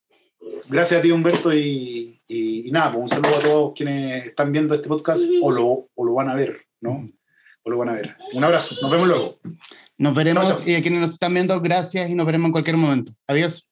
Gracias 0.67 0.99
a 0.99 1.01
ti, 1.01 1.11
Humberto, 1.11 1.53
y, 1.53 2.21
y, 2.27 2.71
nada, 2.71 2.93
pues 2.93 3.01
un 3.03 3.09
saludo 3.09 3.37
a 3.37 3.39
todos 3.39 3.73
quienes 3.75 4.25
están 4.25 4.51
viendo 4.51 4.73
este 4.73 4.87
podcast 4.87 5.21
o 5.41 5.51
lo, 5.51 5.89
o 5.93 6.05
lo 6.05 6.13
van 6.13 6.29
a 6.29 6.35
ver, 6.35 6.65
¿no? 6.81 7.09
O 7.63 7.69
lo 7.69 7.77
van 7.77 7.89
a 7.89 7.93
ver. 7.93 8.17
Un 8.33 8.43
abrazo, 8.43 8.75
nos 8.81 8.89
vemos 8.89 9.07
luego. 9.07 9.39
Nos 9.97 10.15
veremos 10.15 10.67
y 10.67 10.75
a 10.75 10.81
quienes 10.81 11.01
nos 11.01 11.11
están 11.11 11.33
viendo, 11.33 11.59
gracias 11.61 12.09
y 12.09 12.15
nos 12.15 12.25
veremos 12.25 12.47
en 12.47 12.51
cualquier 12.53 12.77
momento. 12.77 13.11
Adiós. 13.27 13.67